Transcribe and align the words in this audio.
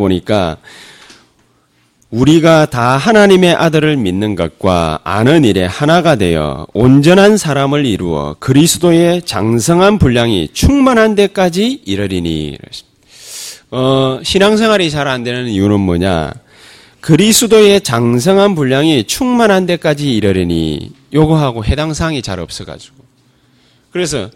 보니까 0.00 0.56
우리가 2.10 2.66
다 2.66 2.96
하나님의 2.96 3.54
아들을 3.54 3.96
믿는 3.96 4.34
것과 4.34 4.98
아는 5.04 5.44
일에 5.44 5.64
하나가 5.64 6.16
되어 6.16 6.66
온전한 6.72 7.36
사람을 7.36 7.86
이루어 7.86 8.34
그리스도의 8.40 9.22
장성한 9.22 9.98
분량이 9.98 10.48
충만한 10.52 11.14
데까지 11.14 11.82
이르리니. 11.84 12.58
어, 13.70 14.18
신앙생활이 14.24 14.90
잘 14.90 15.06
안 15.06 15.22
되는 15.22 15.46
이유는 15.46 15.78
뭐냐? 15.78 16.32
그리스도의 17.00 17.82
장성한 17.82 18.56
분량이 18.56 19.04
충만한 19.04 19.66
데까지 19.66 20.12
이르리니 20.12 20.90
요거하고 21.14 21.64
해당 21.64 21.94
사항이 21.94 22.22
잘 22.22 22.40
없어가지고. 22.40 22.96
그래서 23.92 24.30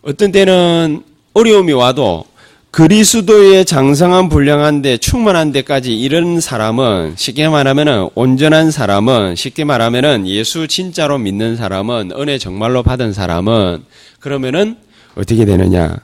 어떤 0.00 0.32
때는 0.32 1.04
어려움이 1.34 1.72
와도 1.72 2.24
그리스도의 2.72 3.66
장성한 3.66 4.30
불량한데 4.30 4.96
충만한 4.96 5.52
데까지 5.52 5.94
이런 5.94 6.40
사람은 6.40 7.16
쉽게 7.18 7.50
말하면은 7.50 8.08
온전한 8.14 8.70
사람은 8.70 9.36
쉽게 9.36 9.64
말하면은 9.64 10.26
예수 10.26 10.66
진짜로 10.66 11.18
믿는 11.18 11.56
사람은 11.56 12.12
은혜 12.16 12.38
정말로 12.38 12.82
받은 12.82 13.12
사람은 13.12 13.84
그러면은 14.20 14.78
어떻게 15.14 15.44
되느냐? 15.44 15.98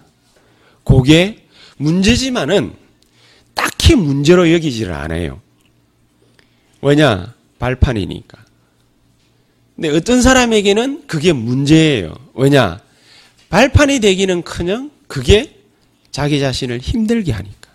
그게 0.85 1.39
문제지만은 1.79 2.75
딱히 3.55 3.95
문제로 3.95 4.53
여기지를 4.53 4.93
않아요. 4.93 5.41
왜냐? 6.83 7.33
발판이니까. 7.59 8.39
근데 9.75 9.97
어떤 9.97 10.21
사람에게는 10.21 11.05
그게 11.07 11.33
문제예요. 11.33 12.13
왜냐? 12.35 12.79
발판이 13.49 14.01
되기는 14.01 14.43
커녕 14.45 14.91
그게 15.07 15.58
자기 16.11 16.41
자신을 16.41 16.79
힘들게 16.81 17.33
하니까. 17.33 17.69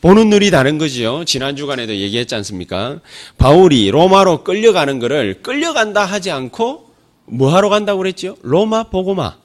보는 0.00 0.30
눈이 0.30 0.50
다른 0.50 0.78
거지요. 0.78 1.24
지난 1.24 1.56
주간에도 1.56 1.94
얘기했지 1.94 2.34
않습니까? 2.36 3.00
바울이 3.36 3.90
로마로 3.90 4.44
끌려가는 4.44 4.98
것을 4.98 5.42
끌려간다 5.42 6.04
하지 6.04 6.30
않고 6.30 6.90
뭐 7.26 7.54
하러 7.54 7.68
간다고 7.68 7.98
그랬죠? 7.98 8.36
로마 8.42 8.84
보고마. 8.84 9.36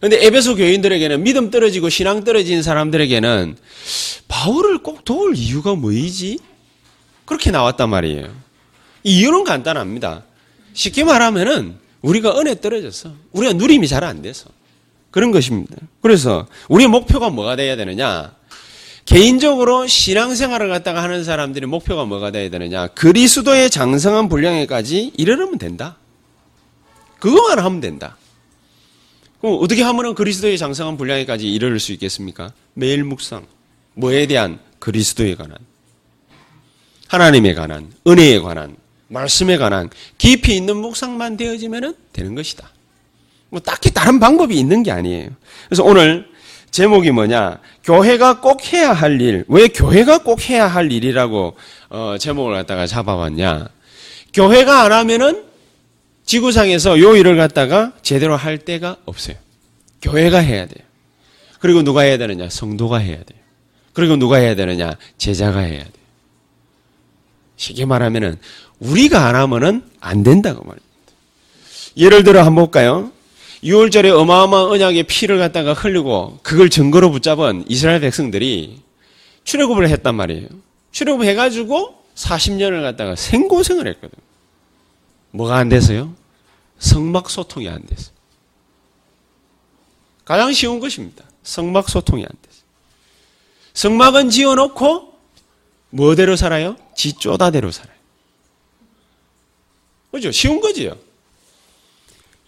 근데 0.00 0.24
에베소 0.24 0.56
교인들에게는 0.56 1.22
믿음 1.24 1.50
떨어지고 1.50 1.90
신앙 1.90 2.24
떨어진 2.24 2.62
사람들에게는 2.62 3.56
바울을 4.28 4.78
꼭 4.78 5.04
도울 5.04 5.36
이유가 5.36 5.74
뭐이지? 5.74 6.38
그렇게 7.26 7.50
나왔단 7.50 7.90
말이에요. 7.90 8.28
이유는 9.02 9.44
간단합니다. 9.44 10.24
쉽게 10.72 11.04
말하면은 11.04 11.74
우리가 12.02 12.38
은혜 12.38 12.58
떨어졌어. 12.58 13.12
우리가 13.32 13.52
누림이 13.54 13.88
잘 13.88 14.04
안 14.04 14.22
돼서. 14.22 14.48
그런 15.10 15.30
것입니다. 15.30 15.76
그래서 16.02 16.46
우리의 16.68 16.88
목표가 16.88 17.30
뭐가 17.30 17.56
돼야 17.56 17.76
되느냐? 17.76 18.34
개인적으로 19.04 19.86
신앙생활을 19.86 20.68
갖다가 20.68 21.02
하는 21.02 21.24
사람들의 21.24 21.68
목표가 21.68 22.04
뭐가 22.04 22.30
돼야 22.30 22.48
되느냐? 22.48 22.86
그리스도의 22.88 23.70
장성한 23.70 24.28
분량에까지 24.28 25.12
이르르면 25.16 25.58
된다. 25.58 25.96
그것만 27.18 27.58
하면 27.58 27.80
된다. 27.80 28.16
그럼 29.40 29.58
어떻게 29.60 29.82
하면 29.82 30.14
그리스도의 30.14 30.58
장성한 30.58 30.96
분량에까지 30.96 31.50
이르를 31.52 31.80
수 31.80 31.92
있겠습니까? 31.92 32.52
매일 32.74 33.04
묵상. 33.04 33.46
뭐에 33.94 34.26
대한 34.26 34.60
그리스도에 34.78 35.34
관한 35.34 35.56
하나님에 37.08 37.54
관한 37.54 37.92
은혜에 38.06 38.38
관한 38.38 38.76
말씀에 39.08 39.56
관한 39.56 39.90
깊이 40.16 40.56
있는 40.56 40.76
묵상만 40.76 41.36
되어지면 41.36 41.96
되는 42.12 42.34
것이다. 42.36 42.70
뭐 43.50 43.60
딱히 43.60 43.90
다른 43.90 44.18
방법이 44.18 44.56
있는 44.56 44.82
게 44.82 44.90
아니에요. 44.90 45.30
그래서 45.68 45.84
오늘 45.84 46.28
제목이 46.70 47.10
뭐냐? 47.10 47.58
교회가 47.84 48.40
꼭 48.40 48.72
해야 48.72 48.92
할 48.92 49.20
일. 49.20 49.44
왜 49.48 49.68
교회가 49.68 50.18
꼭 50.18 50.48
해야 50.48 50.66
할 50.66 50.90
일이라고 50.90 51.56
어, 51.90 52.16
제목을 52.18 52.54
갖다가 52.54 52.86
잡아봤냐? 52.86 53.68
교회가 54.32 54.82
안 54.82 54.92
하면은 54.92 55.44
지구상에서 56.24 57.00
요 57.00 57.16
일을 57.16 57.36
갖다가 57.36 57.92
제대로 58.02 58.36
할 58.36 58.58
데가 58.58 58.96
없어요. 59.04 59.36
교회가 60.00 60.38
해야 60.38 60.66
돼요. 60.66 60.86
그리고 61.58 61.82
누가 61.82 62.02
해야 62.02 62.16
되느냐? 62.16 62.48
성도가 62.48 62.98
해야 62.98 63.16
돼요. 63.16 63.40
그리고 63.92 64.16
누가 64.16 64.36
해야 64.36 64.54
되느냐? 64.54 64.94
제자가 65.18 65.58
해야 65.60 65.82
돼요. 65.82 65.92
쉽게 67.56 67.84
말하면은 67.84 68.38
우리가 68.78 69.26
안 69.26 69.34
하면은 69.34 69.82
안 70.00 70.22
된다고 70.22 70.64
말입니다. 70.64 70.86
예를 71.96 72.22
들어 72.22 72.40
한번 72.40 72.64
볼까요? 72.64 73.10
6월절에 73.62 74.10
어마어마한 74.18 74.66
언약의 74.70 75.02
피를 75.04 75.38
갖다가 75.38 75.74
흘리고 75.74 76.38
그걸 76.42 76.70
증거로 76.70 77.10
붙잡은 77.10 77.64
이스라엘 77.68 78.00
백성들이 78.00 78.80
출애굽을 79.44 79.88
했단 79.88 80.14
말이에요. 80.14 80.48
출애굽 80.92 81.24
해가지고 81.24 82.02
40년을 82.14 82.82
갖다가 82.82 83.14
생고생을 83.16 83.86
했거든. 83.88 84.18
뭐가 85.32 85.56
안 85.56 85.68
돼서요? 85.68 86.14
성막 86.78 87.28
소통이 87.30 87.68
안 87.68 87.84
됐어요. 87.84 88.14
가장 90.24 90.52
쉬운 90.52 90.80
것입니다. 90.80 91.24
성막 91.42 91.88
소통이 91.88 92.24
안 92.24 92.30
됐어요. 92.42 92.62
성막은 93.74 94.30
지어놓고 94.30 95.12
뭐대로 95.90 96.36
살아요? 96.36 96.76
지 96.94 97.12
쪼다대로 97.12 97.70
살아요. 97.70 97.96
그죠? 100.10 100.32
쉬운 100.32 100.60
거지요. 100.60 100.96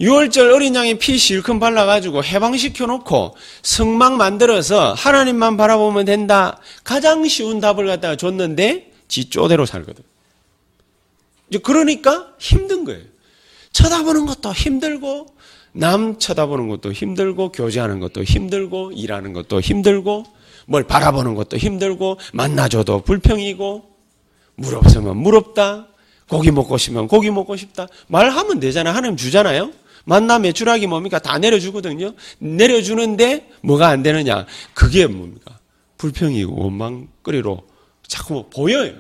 6월절 0.00 0.52
어린 0.52 0.74
양의 0.74 0.98
피 0.98 1.16
실컷 1.16 1.58
발라가지고 1.58 2.24
해방시켜 2.24 2.86
놓고 2.86 3.36
성막 3.62 4.16
만들어서 4.16 4.94
하나님만 4.94 5.56
바라보면 5.56 6.04
된다. 6.06 6.58
가장 6.82 7.26
쉬운 7.28 7.60
답을 7.60 7.86
갖다가 7.86 8.16
줬는데 8.16 8.90
지 9.06 9.28
쪼대로 9.28 9.66
살거든. 9.66 10.02
이제 11.50 11.58
그러니까 11.58 12.28
힘든 12.38 12.84
거예요. 12.84 13.02
쳐다보는 13.72 14.26
것도 14.26 14.52
힘들고 14.52 15.26
남 15.72 16.18
쳐다보는 16.18 16.68
것도 16.68 16.92
힘들고 16.92 17.52
교제하는 17.52 18.00
것도 18.00 18.24
힘들고 18.24 18.92
일하는 18.92 19.32
것도 19.32 19.60
힘들고 19.60 20.24
뭘 20.66 20.84
바라보는 20.84 21.34
것도 21.34 21.56
힘들고 21.56 22.18
만나줘도 22.32 23.02
불평이고 23.02 23.84
물 24.56 24.74
없으면 24.74 25.16
물 25.16 25.36
없다. 25.36 25.88
고기 26.28 26.50
먹고 26.50 26.78
싶으면 26.78 27.08
고기 27.08 27.30
먹고 27.30 27.56
싶다. 27.56 27.88
말하면 28.08 28.60
되잖아. 28.60 28.94
하나님 28.94 29.16
주잖아요. 29.16 29.70
만남의 30.04 30.52
주락이 30.52 30.86
뭡니까? 30.86 31.18
다 31.18 31.38
내려주거든요. 31.38 32.14
내려주는데 32.38 33.50
뭐가 33.62 33.88
안 33.88 34.02
되느냐? 34.02 34.46
그게 34.74 35.06
뭡니까? 35.06 35.58
불평이고 35.98 36.54
원망거리로 36.54 37.66
자꾸 38.06 38.48
보여요. 38.50 38.94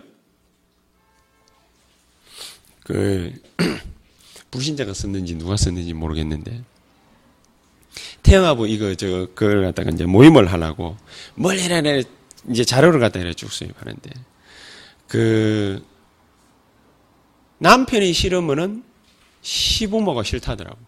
그 2.84 3.32
불신자가 4.50 4.92
썼는지 4.92 5.36
누가 5.36 5.56
썼는지 5.56 5.92
모르겠는데 5.94 6.62
태영하고 8.22 8.66
이거 8.66 8.94
저 8.94 9.26
그걸 9.34 9.62
갖다가 9.62 9.90
이제 9.90 10.04
모임을 10.04 10.52
하려고 10.52 10.96
멀리라네 11.34 12.04
이제 12.50 12.64
자료를 12.64 13.00
갖다 13.00 13.20
이래 13.20 13.32
쭉 13.34 13.52
수입하는데 13.52 14.10
그 15.08 15.84
남편이 17.58 18.12
싫으면은 18.12 18.82
시부모가 19.42 20.22
싫다더라고. 20.22 20.78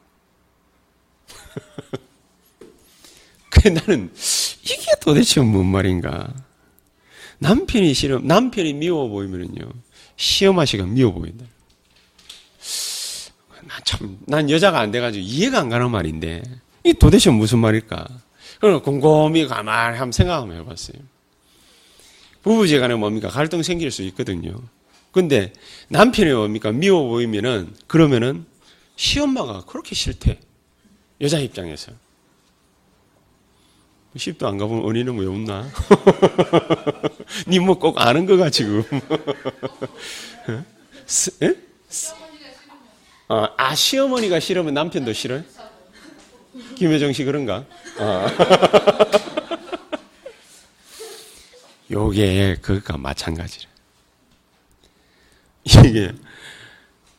그래 3.50 3.70
나는 3.70 4.12
이게 4.62 4.86
도대체 5.00 5.40
뭔 5.40 5.66
말인가? 5.66 6.32
남편이 7.38 7.92
싫어, 7.94 8.20
남편이 8.20 8.74
미워 8.74 9.08
보이면은요, 9.08 9.70
시어마씨가 10.16 10.86
미워 10.86 11.12
보인다. 11.12 11.44
난 13.66 13.80
참, 13.84 14.18
난 14.26 14.50
여자가 14.50 14.80
안 14.80 14.90
돼가지고 14.90 15.24
이해가 15.24 15.58
안 15.60 15.68
가는 15.68 15.90
말인데, 15.90 16.42
이 16.84 16.92
도대체 16.94 17.30
무슨 17.30 17.58
말일까? 17.58 18.06
그걸 18.54 18.80
곰곰이 18.82 19.46
가만히 19.46 19.98
한번 19.98 20.12
생각 20.12 20.40
한번 20.40 20.58
해봤어요. 20.58 20.96
부부지간에 22.42 22.94
뭡니까? 22.94 23.28
갈등 23.28 23.62
생길 23.62 23.90
수 23.90 24.02
있거든요. 24.02 24.54
근데 25.12 25.52
남편이 25.88 26.32
뭡니까? 26.32 26.72
미워 26.72 27.08
보이면은, 27.08 27.74
그러면은, 27.86 28.44
시엄마가 28.96 29.64
그렇게 29.66 29.94
싫대. 29.94 30.38
여자 31.24 31.38
입장에서. 31.38 31.90
10도 34.14 34.44
안 34.44 34.58
가보면 34.58 34.84
언니는 34.84 35.18
왜 35.18 35.24
웃나? 35.24 35.66
니뭐 37.48 37.78
꼭 37.78 37.98
아는 37.98 38.26
거가 38.26 38.50
지금. 38.50 38.82
에? 41.42 41.54
어, 43.28 43.48
아, 43.56 43.74
시어머니가 43.74 44.38
싫으면 44.38 44.74
남편도 44.74 45.14
싫어요? 45.14 45.42
김혜정 46.76 47.14
씨 47.14 47.24
그런가? 47.24 47.64
아. 47.98 48.30
요게 51.90 52.58
그것과 52.60 52.98
마찬가지라. 52.98 53.70
이게 55.64 56.12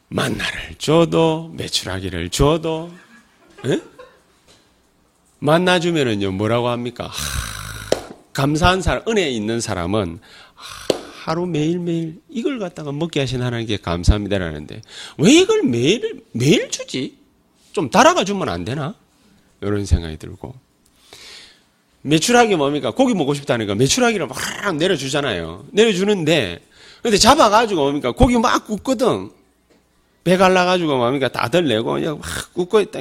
만나를 0.09 0.75
줘도 0.77 1.49
매출하기를 1.55 2.29
줘도 2.29 2.91
에? 3.65 3.94
만나주면은요 5.39 6.31
뭐라고 6.31 6.69
합니까? 6.69 7.07
하, 7.07 8.09
감사한 8.33 8.81
사람, 8.81 9.03
은혜 9.07 9.29
있는 9.29 9.59
사람은 9.59 10.19
하루 11.23 11.45
매일매일 11.47 12.21
이걸 12.29 12.59
갖다가 12.59 12.91
먹게 12.91 13.19
하신 13.21 13.41
하나님께 13.41 13.77
감사합니다라는데 13.77 14.81
왜 15.17 15.31
이걸 15.31 15.63
매일, 15.63 16.23
매일 16.31 16.69
주지? 16.69 17.17
좀 17.71 17.89
달아가 17.89 18.23
주면 18.23 18.47
안 18.49 18.63
되나? 18.63 18.95
이런 19.61 19.85
생각이 19.85 20.17
들고. 20.17 20.55
매출하기 22.03 22.55
뭡니까? 22.55 22.91
고기 22.91 23.15
먹고 23.15 23.33
싶다니까 23.33 23.73
매출하기를 23.75 24.27
막 24.27 24.37
내려주잖아요. 24.77 25.65
내려주는데, 25.71 26.61
근데 27.01 27.17
잡아가지고 27.17 27.81
뭡니까? 27.81 28.11
고기 28.11 28.37
막 28.37 28.67
굽거든. 28.67 29.31
배 30.23 30.37
갈라가지고 30.37 30.97
뭡니까? 30.97 31.27
다들 31.27 31.67
내고 31.67 31.93
그냥 31.93 32.19
막 32.19 32.53
굽고 32.53 32.79
있다. 32.81 32.99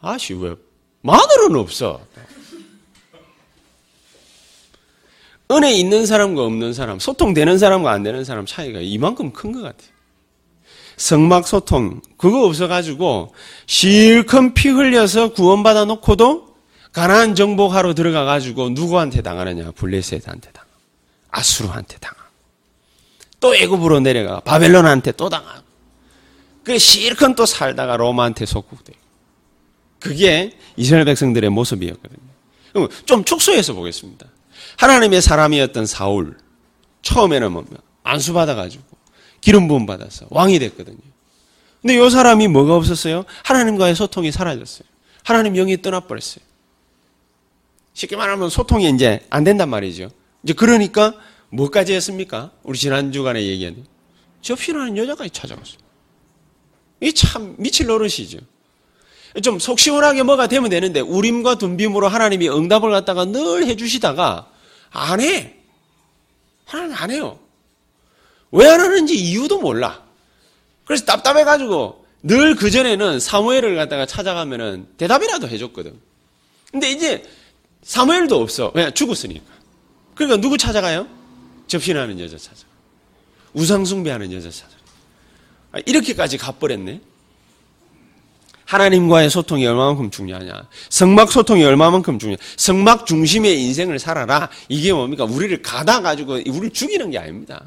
아씨, 0.00 0.34
왜? 0.34 0.54
마늘은 1.04 1.54
없어. 1.56 2.00
은혜 5.50 5.74
있는 5.74 6.06
사람과 6.06 6.42
없는 6.44 6.72
사람, 6.72 6.98
소통되는 6.98 7.58
사람과 7.58 7.92
안 7.92 8.02
되는 8.02 8.24
사람 8.24 8.46
차이가 8.46 8.80
이만큼 8.80 9.30
큰 9.30 9.52
것 9.52 9.60
같아요. 9.60 9.92
성막 10.96 11.46
소통, 11.46 12.00
그거 12.16 12.46
없어가지고 12.46 13.34
실컷 13.66 14.54
피 14.54 14.70
흘려서 14.70 15.34
구원받아 15.34 15.84
놓고도 15.84 16.54
가난한 16.92 17.34
정복하러 17.34 17.92
들어가가지고 17.92 18.70
누구한테 18.70 19.20
당하느냐? 19.20 19.72
블레셋한테 19.72 20.52
당하고, 20.52 20.72
아수르한테 21.30 21.98
당하고, 21.98 22.30
또 23.40 23.54
애굽으로 23.54 24.00
내려가 24.00 24.40
바벨론한테 24.40 25.12
또 25.12 25.28
당하고, 25.28 25.64
그 26.62 26.78
실컷 26.78 27.34
또 27.34 27.44
살다가 27.44 27.98
로마한테 27.98 28.46
속국되고. 28.46 29.03
그게 30.04 30.52
이스라엘 30.76 31.06
백성들의 31.06 31.48
모습이었거든요. 31.48 32.20
좀 33.06 33.24
축소해서 33.24 33.72
보겠습니다. 33.72 34.26
하나님의 34.76 35.22
사람이었던 35.22 35.86
사울 35.86 36.36
처음에는 37.00 37.50
뭐 37.52 37.64
안수 38.02 38.34
받아가지고 38.34 38.84
기름 39.40 39.66
부음 39.66 39.86
받아서 39.86 40.26
왕이 40.28 40.58
됐거든요. 40.58 40.98
근데 41.80 41.96
이 41.96 42.10
사람이 42.10 42.48
뭐가 42.48 42.76
없었어요? 42.76 43.24
하나님과의 43.44 43.94
소통이 43.94 44.30
사라졌어요. 44.30 44.86
하나님 45.22 45.54
영이 45.54 45.80
떠나버렸어요. 45.80 46.44
쉽게 47.94 48.16
말하면 48.16 48.50
소통이 48.50 48.90
이제 48.90 49.20
안 49.30 49.42
된단 49.44 49.70
말이죠. 49.70 50.10
이제 50.42 50.52
그러니까 50.52 51.14
뭐까지 51.48 51.94
했습니까? 51.94 52.50
우리 52.62 52.78
지난 52.78 53.10
주간에 53.10 53.42
얘기한 53.42 53.86
접시라는 54.42 54.98
여자까지 54.98 55.30
찾아갔어요. 55.30 55.78
이 57.00 57.12
참 57.12 57.54
미칠 57.58 57.86
노릇이죠. 57.86 58.38
좀 59.42 59.58
속 59.58 59.78
시원하게 59.80 60.22
뭐가 60.22 60.46
되면 60.46 60.70
되는데 60.70 61.00
우림과 61.00 61.56
둔빔으로 61.56 62.08
하나님이 62.08 62.48
응답을 62.48 62.90
갖다가 62.90 63.24
늘 63.24 63.66
해주시다가 63.66 64.48
안 64.90 65.20
해. 65.20 65.56
하나님 66.66 66.94
안 66.96 67.10
해요. 67.10 67.38
왜 68.52 68.66
안 68.68 68.80
하는지 68.80 69.16
이유도 69.16 69.60
몰라. 69.60 70.02
그래서 70.84 71.04
답답해가지고 71.04 72.04
늘 72.22 72.54
그전에는 72.54 73.18
사무엘을 73.20 73.74
갖다가 73.76 74.06
찾아가면은 74.06 74.86
대답이라도 74.96 75.48
해줬거든. 75.48 75.98
근데 76.70 76.90
이제 76.90 77.24
사무엘도 77.82 78.40
없어. 78.40 78.70
왜? 78.74 78.90
죽었으니까. 78.92 79.44
그러니까 80.14 80.40
누구 80.40 80.56
찾아가요? 80.56 81.08
접신하는 81.66 82.20
여자 82.20 82.38
찾아. 82.38 82.64
우상숭배하는 83.54 84.32
여자 84.32 84.50
찾아. 84.50 84.74
아, 85.72 85.78
이렇게까지 85.86 86.38
가버렸네. 86.38 87.00
하나님과의 88.64 89.30
소통이 89.30 89.66
얼마만큼 89.66 90.10
중요하냐. 90.10 90.68
성막 90.88 91.30
소통이 91.30 91.64
얼마만큼 91.64 92.18
중요하냐. 92.18 92.42
성막 92.56 93.06
중심의 93.06 93.62
인생을 93.62 93.98
살아라. 93.98 94.48
이게 94.68 94.92
뭡니까? 94.92 95.24
우리를 95.24 95.62
가다가지고 95.62 96.32
우리를 96.46 96.70
죽이는 96.70 97.10
게 97.10 97.18
아닙니다. 97.18 97.62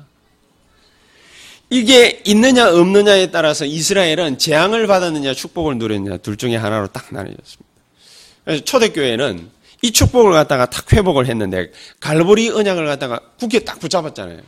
이게 1.70 2.22
있느냐 2.26 2.72
없느냐에 2.72 3.30
따라서 3.30 3.66
이스라엘은 3.66 4.38
재앙을 4.38 4.88
받았느냐 4.88 5.34
축복을 5.34 5.78
누렸느냐 5.78 6.18
둘 6.18 6.38
중에 6.38 6.56
하나로 6.56 6.88
딱 6.88 7.08
나뉘었습니다. 7.10 7.66
그래서 8.46 8.64
초대교회는 8.64 9.50
이 9.82 9.92
축복을 9.92 10.32
갖다가 10.32 10.70
탁 10.70 10.92
회복을 10.94 11.28
했는데 11.28 11.72
갈보리 12.00 12.50
언약을 12.50 12.86
갖다가 12.86 13.20
굳게 13.38 13.60
딱 13.60 13.80
붙잡았잖아요. 13.80 14.40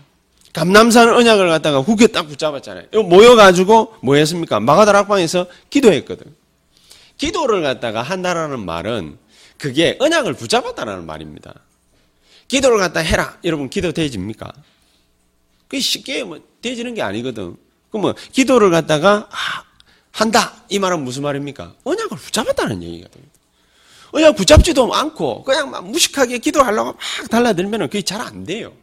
감남산 0.54 1.10
언약을 1.10 1.50
갖다가 1.50 1.82
굳게 1.82 2.08
딱 2.08 2.28
붙잡았잖아요. 2.28 2.86
모여가지고 3.04 3.96
뭐 4.02 4.16
했습니까? 4.16 4.60
마가다락방에서 4.60 5.48
기도했거든. 5.70 6.39
기도를 7.20 7.62
갖다가 7.62 8.02
한다라는 8.02 8.66
말은 8.66 9.20
그게 9.60 9.98
언약을 10.00 10.34
붙잡았다라는 10.34 11.06
말입니다. 11.06 11.54
기도를 12.48 12.80
갖다 12.80 13.02
해라. 13.02 13.38
여러분 13.44 13.70
기도 13.70 13.92
되집니까? 13.92 14.52
그게 15.68 15.80
쉽게 15.80 16.24
뭐 16.24 16.40
되지는 16.62 16.96
게 16.96 17.04
아니거든. 17.04 17.56
그러면 17.92 18.14
뭐 18.14 18.16
기도를 18.32 18.72
갖다가 18.72 19.28
아, 19.30 19.64
한다. 20.12 20.56
이 20.70 20.80
말은 20.80 21.04
무슨 21.04 21.22
말입니까? 21.24 21.76
언약을 21.84 22.18
붙잡았다는 22.18 22.82
얘기거든요. 22.82 23.26
언약 24.12 24.36
붙잡지도 24.36 24.92
않고 24.92 25.44
그냥 25.44 25.70
막 25.70 25.86
무식하게 25.88 26.40
기도하려고 26.40 26.94
막 26.94 27.30
달라들면 27.30 27.82
그게 27.82 28.02
잘 28.02 28.22
안 28.22 28.44
돼요. 28.46 28.74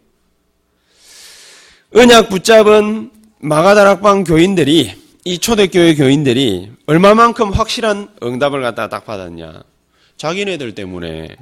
언약 1.95 2.29
붙잡은 2.29 3.11
마가다락방 3.39 4.25
교인들이 4.25 5.06
이 5.27 5.39
초대교회 5.39 5.97
교인들이 5.97 6.71
얼마만큼 6.87 7.51
확실한 7.51 8.11
응답을 8.23 8.63
갖다가 8.63 8.89
딱 8.89 9.05
받았냐. 9.05 9.65
자기네들 10.17 10.77
때문에 10.77 11.35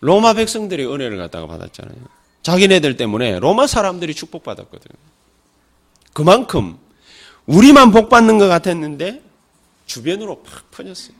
로마 0.00 0.32
백성들이 0.32 0.84
은혜를 0.84 1.16
갖다가 1.16 1.46
받았잖아요. 1.46 1.94
자기네들 2.42 2.96
때문에 2.96 3.38
로마 3.38 3.68
사람들이 3.68 4.14
축복받았거든. 4.14 4.90
그만큼 6.12 6.76
우리만 7.46 7.92
복받는 7.92 8.38
것 8.38 8.48
같았는데 8.48 9.22
주변으로 9.86 10.42
팍 10.42 10.68
퍼졌어요. 10.72 11.14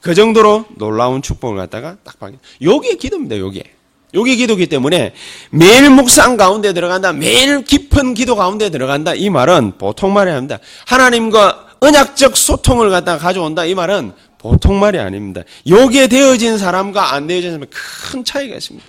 그 0.00 0.14
정도로 0.14 0.64
놀라운 0.78 1.20
축복을 1.20 1.58
갖다가 1.58 1.98
딱 2.04 2.18
받게. 2.18 2.38
요게 2.62 2.96
기도입니다, 2.96 3.36
요게. 3.36 3.73
요게 4.14 4.36
기도기 4.36 4.66
때문에 4.66 5.12
매일 5.50 5.90
묵상 5.90 6.36
가운데 6.36 6.72
들어간다. 6.72 7.12
매일 7.12 7.64
깊은 7.64 8.14
기도 8.14 8.36
가운데 8.36 8.70
들어간다. 8.70 9.14
이 9.14 9.28
말은 9.30 9.72
보통 9.78 10.12
말이 10.12 10.30
아닙니다. 10.30 10.58
하나님과 10.86 11.66
언약적 11.80 12.36
소통을 12.36 12.90
갖다가 12.90 13.18
가져온다. 13.18 13.64
이 13.64 13.74
말은 13.74 14.12
보통 14.38 14.78
말이 14.78 14.98
아닙니다. 14.98 15.42
요게 15.68 16.06
되어진 16.08 16.58
사람과 16.58 17.14
안 17.14 17.26
되어진 17.26 17.50
사람의 17.50 17.68
큰 17.70 18.24
차이가 18.24 18.54
있습니다. 18.56 18.86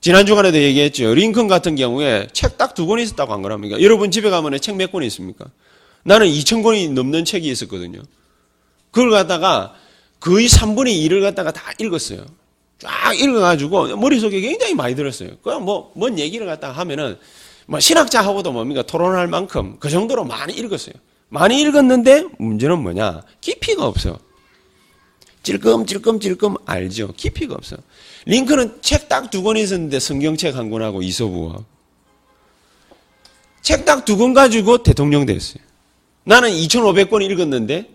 지난 0.00 0.24
주간에도 0.24 0.56
얘기했죠. 0.56 1.14
링컨 1.14 1.48
같은 1.48 1.74
경우에 1.76 2.28
책 2.32 2.56
딱 2.56 2.74
두 2.74 2.86
권 2.86 3.00
있었다고 3.00 3.32
한 3.32 3.42
거랍니까? 3.42 3.82
여러분 3.82 4.10
집에 4.10 4.30
가면 4.30 4.58
책 4.60 4.76
몇권 4.76 5.02
있습니까? 5.04 5.44
나는 6.04 6.26
2천 6.28 6.62
권이 6.62 6.88
넘는 6.90 7.24
책이 7.26 7.46
있었거든요. 7.48 8.00
그걸 8.92 9.10
갖다가 9.10 9.74
거의 10.20 10.48
3분의 10.48 11.06
2를 11.06 11.20
갖다가 11.20 11.50
다 11.52 11.72
읽었어요. 11.78 12.24
쫙 12.80 13.14
읽어가지고 13.14 13.96
머릿속에 13.96 14.40
굉장히 14.40 14.74
많이 14.74 14.94
들었어요. 14.94 15.30
그냥 15.42 15.64
뭐, 15.64 15.92
뭔 15.94 16.18
얘기를 16.18 16.46
갖다가 16.46 16.72
하면은 16.80 17.18
뭐 17.66 17.78
신학자하고도 17.78 18.52
뭡니까 18.52 18.82
토론할 18.82 19.28
만큼 19.28 19.76
그 19.78 19.88
정도로 19.90 20.24
많이 20.24 20.54
읽었어요. 20.54 20.94
많이 21.28 21.60
읽었는데 21.60 22.24
문제는 22.38 22.82
뭐냐? 22.82 23.22
깊이가 23.40 23.86
없어. 23.86 24.18
찔끔찔끔찔끔 25.42 26.56
알죠. 26.66 27.12
깊이가 27.16 27.54
없어. 27.54 27.76
링컨은 28.26 28.82
책딱 28.82 29.30
두 29.30 29.42
권 29.42 29.56
있었는데 29.56 29.98
성경책 30.00 30.56
한 30.56 30.68
권하고 30.70 31.02
이소부와 31.02 31.58
책 33.62 33.84
딱 33.84 34.04
두 34.04 34.16
권 34.18 34.34
가지고 34.34 34.82
대통령 34.82 35.24
됐어요. 35.26 35.62
나는 36.24 36.50
2,500권 36.50 37.22
읽었는데 37.30 37.88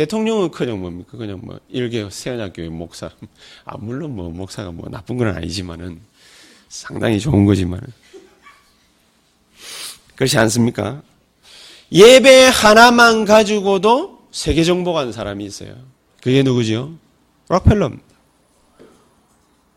대통령은 0.00 0.50
그냥 0.50 0.80
뭡니까? 0.80 1.18
그냥 1.18 1.42
뭐 1.44 1.60
일개 1.68 2.08
세연학교의 2.08 2.70
목사. 2.70 3.10
아 3.66 3.76
물론 3.76 4.16
뭐 4.16 4.30
목사가 4.30 4.72
뭐 4.72 4.88
나쁜 4.88 5.18
건 5.18 5.28
아니지만은 5.28 6.00
상당히 6.70 7.20
좋은 7.20 7.44
거지만은 7.44 7.86
그렇지 10.16 10.38
않습니까? 10.38 11.02
예배 11.92 12.46
하나만 12.46 13.26
가지고도 13.26 14.26
세계 14.30 14.64
정복한 14.64 15.12
사람이 15.12 15.44
있어요. 15.44 15.74
그게 16.22 16.42
누구지요? 16.42 16.94
락펠러입니다. 17.50 18.04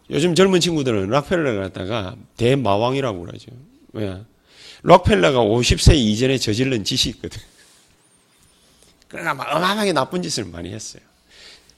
요즘 0.10 0.36
젊은 0.36 0.62
친구들은 0.62 1.10
락펠러를 1.10 1.63
갖다가 1.63 2.15
대마왕이라고 2.38 3.25
그러죠. 3.25 3.51
왜? 3.92 4.22
락펠러가 4.84 5.39
50세 5.39 5.96
이전에 5.96 6.38
저질른 6.38 6.86
짓이 6.86 7.13
있거든. 7.15 7.42
그러나 9.13 9.36
막 9.36 9.48
어마어마하게 9.55 9.93
나쁜 9.93 10.24
짓을 10.24 10.43
많이 10.43 10.74
했어요. 10.74 11.03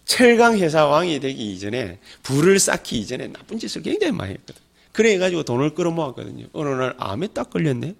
철강 0.06 0.58
회사 0.60 0.86
왕이 0.86 1.20
되기 1.20 1.52
이전에 1.52 2.00
불을 2.24 2.60
쌓기 2.60 2.98
이전에 3.00 3.28
나쁜 3.28 3.60
짓을 3.60 3.82
굉장히 3.82 4.14
많이 4.14 4.34
했거든. 4.36 4.62
그래 4.94 5.18
가지고 5.18 5.44
돈을 5.44 5.76
끌어모았거든요. 5.76 6.46
어느 6.54 6.70
날 6.70 6.96
암에 6.98 7.28
딱 7.34 7.50
걸렸네. 7.50 7.94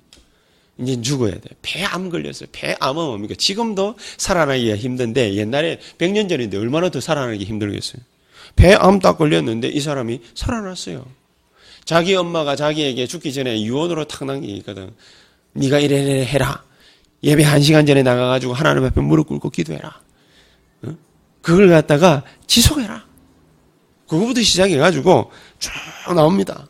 이제 0.78 1.02
죽어야 1.02 1.34
돼. 1.34 1.50
폐암 1.62 2.10
걸렸어요. 2.10 2.48
폐암은 2.54 2.96
뭡니까? 2.96 3.34
지금도 3.38 3.96
살아나기가 4.16 4.78
힘든데 4.78 5.34
옛날에 5.34 5.82
100년 5.98 6.30
전인데 6.30 6.58
얼마나 6.58 6.88
더 6.90 7.02
살아나기 7.02 7.44
힘들겠어요. 7.44 8.02
폐암 8.56 9.00
딱 9.00 9.18
걸렸는데 9.18 9.68
이 9.68 9.82
사람이 9.82 10.22
살아났어요. 10.34 11.06
자기 11.84 12.16
엄마가 12.16 12.56
자기에게 12.56 13.06
죽기 13.06 13.34
전에 13.34 13.62
유언으로 13.64 14.06
탁난 14.06 14.40
게 14.40 14.48
있거든. 14.58 14.92
네가 15.52 15.80
이래 15.80 16.02
이래 16.02 16.26
해라. 16.26 16.64
예배 17.26 17.44
한 17.44 17.62
시간 17.62 17.86
전에 17.86 18.04
나가가지고 18.04 18.54
하나님 18.54 18.86
앞에 18.86 19.02
무릎 19.02 19.28
꿇고 19.28 19.50
기도해라. 19.50 20.00
그걸 21.42 21.70
갖다가 21.70 22.24
지속해라. 22.48 23.04
그거부터 24.08 24.42
시작해가지고 24.42 25.32
쭉 25.60 25.72
나옵니다. 26.16 26.68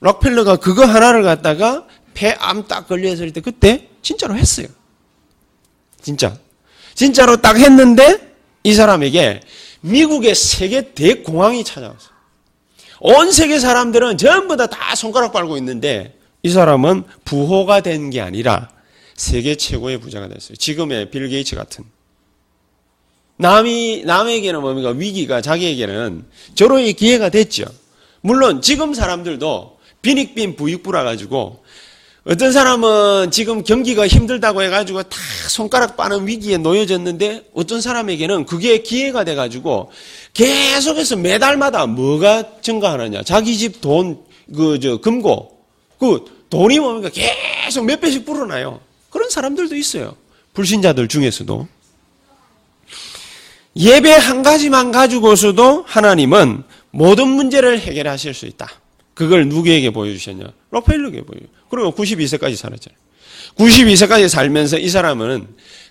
록펠러가 0.00 0.56
그거 0.56 0.84
하나를 0.84 1.22
갖다가 1.22 1.86
폐암 2.14 2.66
딱 2.68 2.86
걸렸을 2.88 3.32
때 3.32 3.40
그때 3.40 3.88
진짜로 4.02 4.36
했어요. 4.36 4.68
진짜. 6.00 6.36
진짜로 6.94 7.36
딱 7.36 7.56
했는데 7.58 8.34
이 8.62 8.72
사람에게 8.74 9.40
미국의 9.80 10.34
세계 10.34 10.94
대공황이 10.94 11.64
찾아왔어요. 11.64 12.16
온 13.00 13.30
세계 13.32 13.58
사람들은 13.58 14.16
전부 14.18 14.56
다 14.56 14.66
다 14.68 14.94
손가락 14.94 15.32
빨고 15.32 15.56
있는데 15.56 16.16
이 16.42 16.48
사람은 16.50 17.04
부호가 17.24 17.80
된 17.80 18.10
게 18.10 18.20
아니라 18.20 18.70
세계 19.16 19.56
최고의 19.56 19.98
부자가 19.98 20.28
됐어요. 20.28 20.56
지금의 20.56 21.10
빌 21.10 21.28
게이츠 21.28 21.56
같은. 21.56 21.84
남이, 23.38 24.04
남에게는 24.04 24.60
뭡니까? 24.60 24.90
위기가 24.90 25.40
자기에게는 25.40 26.24
저로의 26.54 26.94
기회가 26.94 27.28
됐죠. 27.28 27.64
물론 28.20 28.62
지금 28.62 28.94
사람들도 28.94 29.78
빈익빈 30.02 30.56
부익부라 30.56 31.04
가지고 31.04 31.62
어떤 32.24 32.50
사람은 32.50 33.30
지금 33.30 33.62
경기가 33.62 34.06
힘들다고 34.06 34.62
해가지고 34.62 35.04
다 35.04 35.18
손가락 35.48 35.96
빠는 35.96 36.26
위기에 36.26 36.56
놓여졌는데 36.56 37.50
어떤 37.54 37.80
사람에게는 37.80 38.46
그게 38.46 38.78
기회가 38.82 39.22
돼가지고 39.22 39.92
계속해서 40.34 41.16
매달마다 41.16 41.86
뭐가 41.86 42.60
증가하느냐. 42.62 43.22
자기 43.22 43.56
집 43.56 43.80
돈, 43.80 44.24
그, 44.54 44.80
저, 44.80 44.96
금고. 44.96 45.56
그 46.00 46.24
돈이 46.50 46.80
뭡니까? 46.80 47.10
계속 47.10 47.84
몇 47.84 48.00
배씩 48.00 48.26
불어나요. 48.26 48.80
그런 49.16 49.30
사람들도 49.30 49.74
있어요. 49.76 50.14
불신자들 50.52 51.08
중에서도. 51.08 51.66
예배 53.74 54.12
한 54.12 54.42
가지만 54.42 54.92
가지고서도 54.92 55.84
하나님은 55.86 56.64
모든 56.90 57.28
문제를 57.28 57.80
해결하실 57.80 58.34
수 58.34 58.44
있다. 58.44 58.68
그걸 59.14 59.48
누구에게 59.48 59.88
보여주셨냐? 59.88 60.44
로펠로에게 60.70 61.22
보여. 61.22 61.40
그리고 61.70 61.92
92세까지 61.92 62.56
살았잖아요. 62.56 62.98
92세까지 63.56 64.28
살면서 64.28 64.78
이 64.78 64.90
사람은 64.90 65.48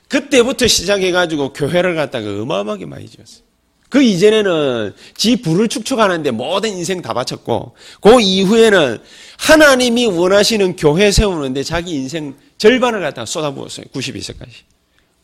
그때부터 0.07 0.67
시작해가지고 0.67 1.53
교회를 1.53 1.95
갖다가 1.95 2.29
어마어마하게 2.29 2.85
많이 2.85 3.09
지었어요. 3.09 3.43
그 3.89 4.03
이전에는 4.03 4.93
지 5.15 5.37
부를 5.37 5.67
축축하는데 5.67 6.29
모든 6.29 6.71
인생 6.71 7.01
다 7.01 7.13
바쳤고, 7.13 7.75
그 8.01 8.21
이후에는 8.21 8.99
하나님이 9.37 10.05
원하시는 10.07 10.75
교회 10.75 11.11
세우는데 11.11 11.63
자기 11.63 11.93
인생 11.93 12.35
절반을 12.57 13.01
갖다가 13.01 13.25
쏟아부었어요. 13.25 13.85
92세까지. 13.87 14.49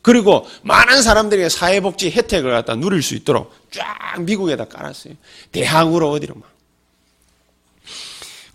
그리고 0.01 0.47
많은 0.63 1.01
사람들이 1.01 1.49
사회복지 1.49 2.11
혜택을 2.11 2.51
갖다 2.51 2.75
누릴 2.75 3.03
수 3.03 3.15
있도록 3.15 3.53
쫙 3.71 4.21
미국에다 4.21 4.65
깔았어요. 4.65 5.13
대학으로 5.51 6.09
어디로 6.11 6.35
막. 6.35 6.49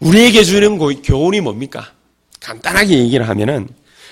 우리에게 0.00 0.42
주는 0.44 0.78
교훈이 0.78 1.40
뭡니까? 1.40 1.92
간단하게 2.40 2.98
얘기를 2.98 3.28
하면은 3.28 3.68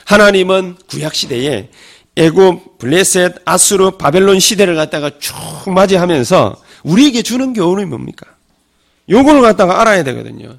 하나님은 0.06 0.76
구약 0.88 1.14
시대에 1.14 1.70
애굽, 2.16 2.78
블레셋, 2.78 3.42
아수르, 3.44 3.92
바벨론 3.92 4.38
시대를 4.38 4.76
갖다가 4.76 5.10
쭉 5.18 5.34
맞이하면서 5.66 6.62
우리에게 6.84 7.22
주는 7.22 7.52
교훈이 7.52 7.86
뭡니까? 7.86 8.26
요걸 9.08 9.42
갖다가 9.42 9.80
알아야 9.80 10.04
되거든요. 10.04 10.58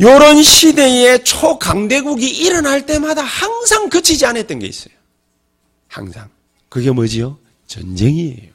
요런 0.00 0.42
시대에 0.42 1.18
초강대국이 1.22 2.26
일어날 2.26 2.86
때마다 2.86 3.22
항상 3.22 3.90
그치지 3.90 4.24
않았던 4.24 4.60
게 4.60 4.66
있어요. 4.66 4.94
항상. 5.88 6.28
그게 6.68 6.90
뭐지요? 6.90 7.38
전쟁이에요. 7.66 8.50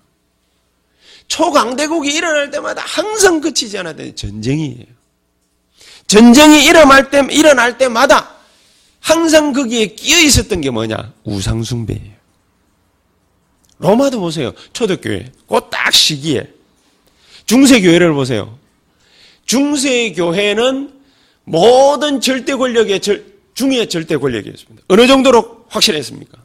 초강대국이 1.28 2.12
일어날 2.14 2.50
때마다 2.50 2.82
항상 2.86 3.42
그치지 3.42 3.78
않았던 3.78 4.16
전쟁이에요. 4.16 4.86
전쟁이 6.08 6.66
일어날, 6.66 7.10
때, 7.10 7.26
일어날 7.32 7.78
때마다 7.78 8.36
항상 9.00 9.54
거기에 9.54 9.88
끼어 9.88 10.20
있었던 10.20 10.62
게 10.62 10.70
뭐냐? 10.72 11.14
우상숭배예요. 11.24 12.16
로마도 13.78 14.20
보세요. 14.20 14.52
초대교회. 14.74 15.32
그 15.48 15.60
딱 15.70 15.94
시기에. 15.94 16.48
중세교회를 17.46 18.14
보세요. 18.14 18.58
중세교회는 19.46 20.95
모든 21.46 22.22
절대 22.22 22.56
권력의 22.56 23.00
절, 23.00 23.26
중의 23.54 23.90
절대 23.90 24.18
권력이었습니다. 24.18 24.84
어느 24.90 25.08
정도로 25.08 25.66
확실했습니까? 25.70 26.38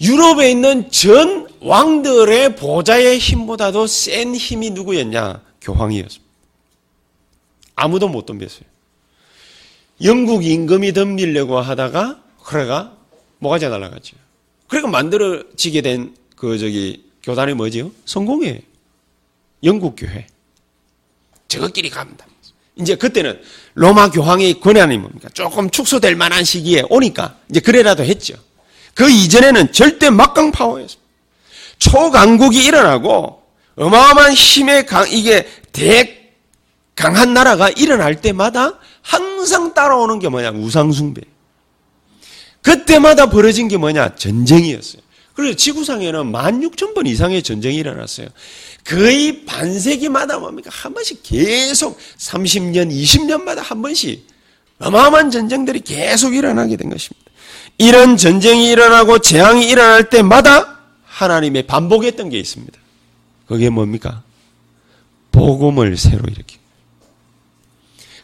유럽에 0.00 0.50
있는 0.50 0.90
전 0.90 1.48
왕들의 1.60 2.56
보좌의 2.56 3.18
힘보다도 3.18 3.86
센 3.86 4.34
힘이 4.34 4.70
누구였냐? 4.70 5.42
교황이었습니다. 5.60 6.24
아무도 7.76 8.08
못 8.08 8.26
덤볐어요. 8.26 8.60
영국 10.02 10.44
임금이 10.44 10.92
덤비려고 10.92 11.58
하다가 11.58 12.22
그래가 12.44 12.96
뭐가지 13.38 13.68
날아갔죠. 13.68 14.16
그러니까 14.68 14.90
만들어지게 14.90 15.82
된 15.82 16.14
그 16.36 16.58
저기 16.58 17.02
교단이 17.22 17.54
뭐지요? 17.54 17.90
성공이에요. 18.04 18.60
영국 19.64 19.96
교회. 19.96 20.26
저것끼리 21.48 21.88
갑니다. 21.90 22.26
이제 22.78 22.94
그때는 22.94 23.40
로마 23.74 24.10
교황의 24.10 24.60
권한이 24.60 24.98
뭡니까? 24.98 25.28
조금 25.32 25.70
축소될 25.70 26.14
만한 26.14 26.44
시기에 26.44 26.84
오니까 26.90 27.36
이제 27.50 27.60
그래라도 27.60 28.04
했죠. 28.04 28.34
그 28.94 29.10
이전에는 29.10 29.72
절대 29.72 30.10
막강 30.10 30.52
파워였습니다. 30.52 31.06
초강국이 31.78 32.64
일어나고 32.64 33.42
어마어마한 33.76 34.32
힘의 34.32 34.86
강, 34.86 35.06
이게 35.10 35.46
대 35.72 36.32
강한 36.94 37.34
나라가 37.34 37.68
일어날 37.68 38.20
때마다 38.20 38.78
항상 39.02 39.74
따라오는 39.74 40.18
게 40.18 40.28
뭐냐? 40.28 40.50
우상숭배. 40.52 41.22
그때마다 42.62 43.28
벌어진 43.28 43.68
게 43.68 43.76
뭐냐? 43.76 44.16
전쟁이었어요. 44.16 45.02
그래서 45.34 45.54
지구상에는 45.56 46.32
16,000번 46.32 47.06
이상의 47.06 47.42
전쟁이 47.42 47.76
일어났어요. 47.76 48.28
거의 48.86 49.44
반세기마다 49.44 50.38
뭡니까? 50.38 50.70
한 50.72 50.94
번씩 50.94 51.22
계속 51.22 51.98
30년, 52.18 52.90
20년마다 52.90 53.56
한 53.56 53.82
번씩 53.82 54.26
어마어마한 54.78 55.30
전쟁들이 55.30 55.80
계속 55.80 56.34
일어나게 56.34 56.76
된 56.76 56.90
것입니다. 56.90 57.30
이런 57.78 58.16
전쟁이 58.16 58.70
일어나고 58.70 59.18
재앙이 59.18 59.68
일어날 59.68 60.08
때마다 60.08 60.78
하나님의 61.04 61.66
반복했던 61.66 62.30
게 62.30 62.38
있습니다. 62.38 62.78
그게 63.46 63.70
뭡니까? 63.70 64.22
복음을 65.32 65.96
새로 65.96 66.22
일으키 66.28 66.56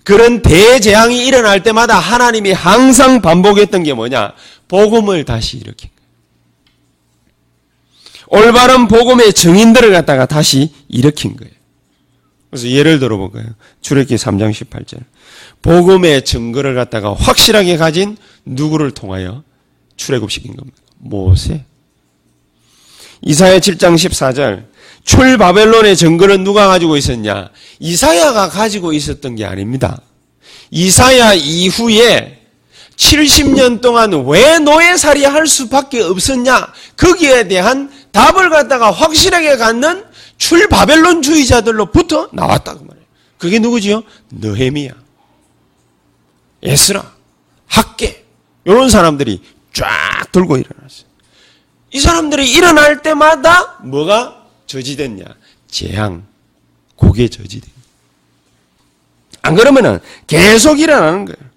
그런 0.04 0.42
대재앙이 0.42 1.26
일어날 1.26 1.62
때마다 1.62 1.98
하나님이 1.98 2.52
항상 2.52 3.20
반복했던 3.20 3.82
게 3.82 3.94
뭐냐? 3.94 4.32
복음을 4.68 5.24
다시 5.24 5.58
거예요. 5.58 5.91
올바른 8.32 8.88
복음의 8.88 9.34
증인들을 9.34 9.92
갖다가 9.92 10.24
다시 10.24 10.72
일으킨 10.88 11.36
거예요. 11.36 11.52
그래서 12.50 12.66
예를 12.66 12.98
들어볼까요? 12.98 13.44
출애기 13.82 14.14
3장 14.16 14.52
18절. 14.52 15.00
복음의 15.60 16.24
증거를 16.24 16.74
갖다가 16.74 17.12
확실하게 17.12 17.76
가진 17.76 18.16
누구를 18.46 18.92
통하여 18.92 19.42
출애굽시킨 19.96 20.56
겁니다. 20.56 20.78
모세. 20.96 21.66
이사야 23.20 23.58
7장 23.58 23.96
14절. 23.96 24.64
출바벨론의 25.04 25.94
증거는 25.94 26.42
누가 26.42 26.68
가지고 26.68 26.96
있었냐? 26.96 27.50
이사야가 27.80 28.48
가지고 28.48 28.94
있었던 28.94 29.36
게 29.36 29.44
아닙니다. 29.44 30.00
이사야 30.70 31.34
이후에 31.34 32.38
70년 32.96 33.80
동안 33.80 34.12
왜 34.26 34.58
노예살이 34.58 35.24
할 35.24 35.46
수밖에 35.46 36.00
없었냐? 36.00 36.72
거기에 36.96 37.48
대한 37.48 37.90
답을 38.12 38.50
갖다가 38.50 38.90
확실하게 38.90 39.56
갖는 39.56 40.04
출바벨론주의자들로부터 40.38 42.28
나왔다고 42.32 42.84
말해요. 42.84 43.04
그게 43.38 43.58
누구지요? 43.58 44.02
느헤미야, 44.30 44.92
에스라, 46.62 47.12
학계 47.66 48.24
이런 48.64 48.88
사람들이 48.88 49.42
쫙 49.72 50.30
돌고 50.30 50.58
일어났어요. 50.58 51.06
이 51.90 52.00
사람들이 52.00 52.50
일어날 52.50 53.02
때마다 53.02 53.78
뭐가 53.82 54.46
저지됐냐? 54.66 55.24
재앙, 55.68 56.24
고개 56.96 57.28
저지된. 57.28 57.70
안 59.42 59.54
그러면은 59.56 59.98
계속 60.26 60.78
일어나는 60.78 61.24
거예요. 61.24 61.50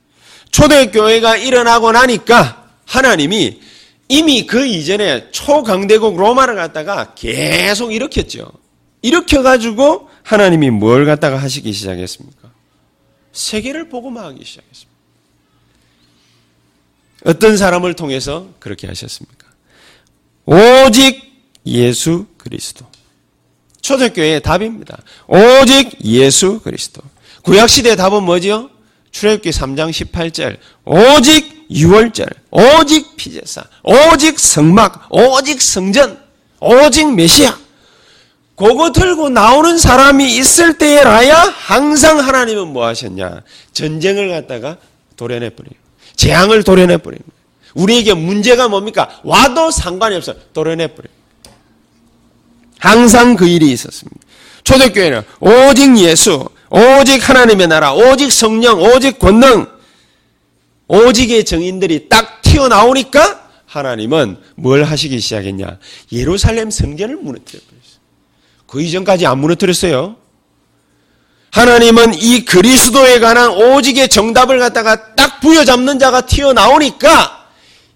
초대교회가 0.51 1.37
일어나고 1.37 1.91
나니까 1.91 2.65
하나님이 2.85 3.61
이미 4.07 4.45
그 4.45 4.65
이전에 4.65 5.31
초강대국 5.31 6.17
로마를 6.17 6.55
갖다가 6.55 7.13
계속 7.15 7.93
일으켰죠. 7.93 8.51
일으켜가지고 9.01 10.09
하나님이 10.23 10.71
뭘 10.71 11.05
갖다가 11.05 11.37
하시기 11.37 11.71
시작했습니까? 11.73 12.51
세계를 13.31 13.89
복음화하기 13.89 14.43
시작했습니다. 14.43 14.95
어떤 17.25 17.57
사람을 17.57 17.95
통해서 17.95 18.49
그렇게 18.59 18.87
하셨습니까? 18.87 19.47
오직 20.45 21.23
예수 21.65 22.27
그리스도. 22.37 22.85
초대교회의 23.81 24.41
답입니다. 24.41 24.99
오직 25.27 26.03
예수 26.05 26.59
그리스도. 26.61 27.01
구약시대의 27.43 27.95
답은 27.95 28.23
뭐지요? 28.23 28.69
출애굽기 29.11 29.49
3장 29.51 29.89
18절. 29.91 30.57
오직 30.85 31.54
유월절. 31.69 32.27
오직 32.51 33.15
피제사. 33.15 33.63
오직 33.83 34.39
성막. 34.39 35.07
오직 35.09 35.61
성전. 35.61 36.19
오직 36.59 37.13
메시아. 37.13 37.57
그거 38.55 38.91
들고 38.91 39.29
나오는 39.29 39.77
사람이 39.77 40.37
있을 40.37 40.77
때에라야 40.77 41.35
항상 41.35 42.19
하나님은 42.19 42.69
뭐 42.69 42.85
하셨냐? 42.87 43.41
전쟁을 43.73 44.29
갖다가 44.29 44.77
도려내 45.17 45.49
버려요. 45.49 45.73
재앙을 46.15 46.63
도려내버려요. 46.63 47.19
우리에게 47.73 48.13
문제가 48.13 48.69
뭡니까? 48.69 49.19
와도 49.23 49.71
상관이 49.71 50.15
없어. 50.15 50.33
도려내 50.53 50.87
버려요. 50.87 51.13
항상 52.79 53.35
그 53.35 53.47
일이 53.47 53.71
있었습니다. 53.71 54.19
초대교회는 54.63 55.23
오직 55.39 55.97
예수, 55.97 56.47
오직 56.69 57.27
하나님의 57.27 57.67
나라, 57.67 57.93
오직 57.93 58.31
성령, 58.31 58.81
오직 58.81 59.19
권능, 59.19 59.67
오직의 60.87 61.45
정인들이 61.45 62.09
딱 62.09 62.41
튀어나오니까 62.41 63.49
하나님은 63.65 64.37
뭘 64.55 64.83
하시기 64.83 65.19
시작했냐? 65.19 65.79
예루살렘 66.11 66.69
성전을 66.69 67.17
무너뜨려 67.17 67.59
버렸어요. 67.61 67.99
그 68.67 68.81
이전까지 68.81 69.25
안 69.25 69.39
무너뜨렸어요. 69.39 70.15
하나님은 71.51 72.15
이 72.15 72.43
그리스도에 72.45 73.19
관한 73.19 73.49
오직의 73.51 74.09
정답을 74.09 74.59
갖다가 74.59 75.15
딱 75.15 75.39
부여잡는 75.39 75.99
자가 75.99 76.25
튀어나오니까 76.25 77.47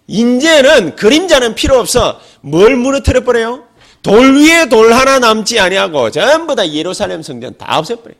이제는 0.07 0.95
그림자는 0.95 1.55
필요 1.55 1.77
없어. 1.77 2.19
뭘 2.41 2.75
무너뜨려 2.75 3.23
버려요? 3.23 3.65
돌 4.01 4.37
위에 4.37 4.69
돌 4.69 4.93
하나 4.93 5.19
남지 5.19 5.59
아니하고 5.59 6.09
전부 6.09 6.55
다 6.55 6.67
예루살렘 6.71 7.21
성전 7.21 7.57
다 7.57 7.77
없애버려. 7.77 8.15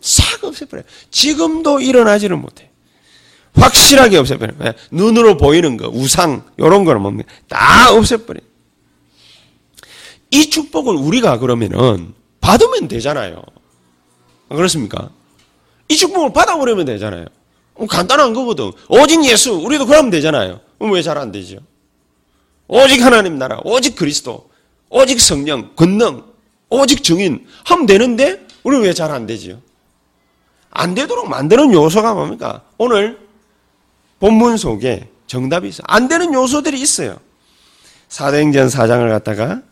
싹 0.00 0.44
없애버려. 0.44 0.82
지금도 1.10 1.80
일어나지를 1.80 2.36
못해. 2.36 2.70
확실하게 3.58 4.16
없애버려. 4.18 4.52
눈으로 4.90 5.36
보이는 5.36 5.76
거, 5.76 5.88
우상, 5.88 6.44
이런 6.56 6.84
거는 6.84 7.00
뭡니까? 7.02 7.30
다 7.48 7.92
없애버려. 7.92 8.40
이 10.30 10.50
축복을 10.50 10.94
우리가 10.94 11.38
그러면은 11.38 12.14
받으면 12.40 12.88
되잖아요. 12.88 13.42
그렇습니까? 14.48 15.10
이 15.88 15.96
축복을 15.96 16.32
받아버리면 16.32 16.84
되잖아요. 16.86 17.26
간단한 17.88 18.34
거거든. 18.34 18.72
오직 18.88 19.24
예수, 19.24 19.52
우리도 19.52 19.86
그러면 19.86 20.10
되잖아요. 20.10 20.60
왜 20.80 21.02
잘 21.02 21.18
안 21.18 21.32
되죠? 21.32 21.58
오직 22.68 23.02
하나님 23.02 23.38
나라, 23.38 23.60
오직 23.64 23.96
그리스도, 23.96 24.50
오직 24.90 25.20
성령, 25.20 25.70
권능, 25.76 26.22
오직 26.68 27.02
증인 27.02 27.46
하면 27.64 27.86
되는데 27.86 28.46
우리 28.62 28.78
왜 28.78 28.92
잘 28.92 29.10
안 29.10 29.26
되지요? 29.26 29.60
안 30.70 30.94
되도록 30.94 31.28
만드는 31.28 31.72
요소가 31.72 32.14
뭡니까? 32.14 32.62
오늘 32.76 33.18
본문 34.20 34.56
속에 34.56 35.10
정답이 35.26 35.68
있어요. 35.68 35.84
안 35.86 36.08
되는 36.08 36.32
요소들이 36.32 36.80
있어요. 36.80 37.18
사도행전 38.08 38.68
4장을 38.68 39.08
갖다가 39.08 39.62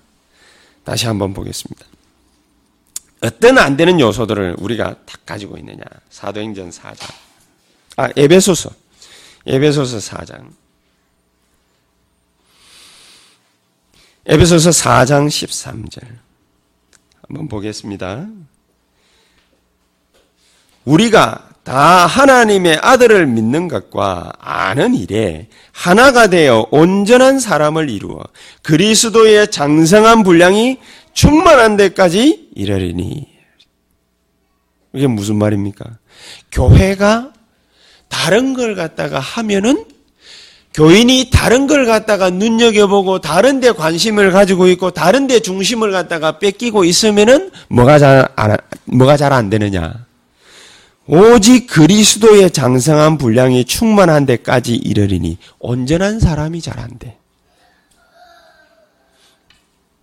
다시 0.85 1.07
한번 1.07 1.35
보겠습니다. 1.35 1.85
어떤 3.23 3.59
안 3.59 3.77
되는 3.77 3.99
요소들을 3.99 4.57
우리가 4.59 4.97
다 5.05 5.19
가지고 5.25 5.57
있느냐. 5.59 5.83
사도행전 6.11 6.71
4장. 6.71 7.13
아, 7.97 8.09
에베소서. 8.15 8.71
에베소서 9.47 9.99
4장. 9.99 10.51
에베소서 14.27 14.71
4장 14.71 15.29
13절. 15.29 16.19
한번 17.27 17.49
보겠습니다. 17.49 18.27
우리가 20.85 21.46
다 21.67 22.07
하나님의 22.07 22.79
아들을 22.81 23.27
믿는 23.27 23.67
것과 23.67 24.31
아는 24.39 24.95
일에 24.95 25.49
하나가 25.73 26.29
되어 26.29 26.69
온전한 26.71 27.41
사람을 27.41 27.91
이루어 27.91 28.23
그리스도의 28.63 29.51
장성한 29.51 30.23
분량이 30.23 30.79
충만한 31.13 31.77
데까지 31.77 32.51
이르리니. 32.55 33.27
이게 34.95 35.07
무슨 35.09 35.39
말입니까? 35.39 35.85
교회가 36.53 37.33
다른 38.09 38.55
걸 38.55 38.77
갖다가 38.77 39.19
하면은 39.19 39.87
교인이 40.73 41.31
다른 41.33 41.67
걸 41.67 41.85
갖다가 41.85 42.31
눈여겨보고 42.31 43.21
다른 43.21 43.59
데 43.59 43.73
관심을 43.73 44.31
가지고 44.31 44.69
있고 44.69 44.93
다른 44.93 45.27
데 45.27 45.41
중심을 45.41 45.91
갖다가 45.91 46.39
뺏기고 46.39 46.85
있으면은 46.85 47.51
뭐가 47.71 47.99
잘, 47.99 48.29
뭐가 48.85 49.17
잘 49.17 49.33
안 49.33 49.51
되느냐. 49.51 50.06
오직 51.09 51.67
그리스도의 51.69 52.51
장성한 52.51 53.19
분량이 53.19 53.65
충만한 53.65 54.27
데까지 54.27 54.75
이르리니 54.75 55.39
온전한 55.59 56.19
사람이 56.19 56.61
잘안 56.61 56.99
돼. 56.99 57.17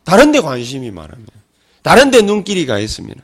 다른 0.05 0.31
데 0.31 0.39
관심이 0.39 0.91
많으면, 0.91 1.25
다른 1.81 2.11
데 2.11 2.21
눈길이 2.21 2.65
가 2.65 2.79
있으면 2.79 3.15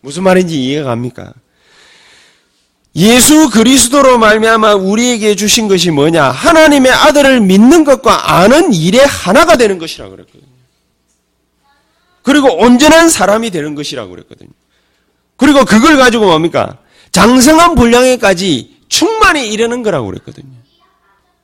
무슨 0.00 0.22
말인지 0.22 0.62
이해가 0.62 0.90
갑니까? 0.90 1.32
예수 2.94 3.48
그리스도로 3.50 4.18
말미암아 4.18 4.74
우리에게 4.74 5.34
주신 5.34 5.66
것이 5.68 5.90
뭐냐? 5.90 6.24
하나님의 6.24 6.92
아들을 6.92 7.40
믿는 7.40 7.84
것과 7.84 8.34
아는 8.34 8.74
일에 8.74 9.00
하나가 9.02 9.56
되는 9.56 9.78
것이라고 9.78 10.10
그랬거든요. 10.10 10.52
그리고 12.22 12.54
온전한 12.54 13.08
사람이 13.08 13.50
되는 13.50 13.74
것이라고 13.74 14.10
그랬거든요. 14.10 14.50
그리고 15.42 15.64
그걸 15.64 15.96
가지고 15.96 16.26
뭡니까? 16.26 16.78
장성한 17.10 17.74
분량에까지 17.74 18.76
충만히 18.88 19.48
이르는 19.50 19.82
거라고 19.82 20.06
그랬거든요. 20.06 20.52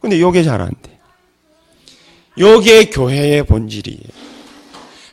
근데 0.00 0.20
요게 0.20 0.44
잘 0.44 0.61
안 0.61 0.70
돼. 0.82 0.98
요게 2.38 2.90
교회의 2.90 3.44
본질이에요. 3.44 4.00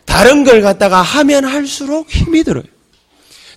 다른 0.06 0.44
걸 0.44 0.62
갖다가 0.62 1.02
하면 1.02 1.46
할수록 1.46 2.08
힘이 2.12 2.44
들어요. 2.44 2.64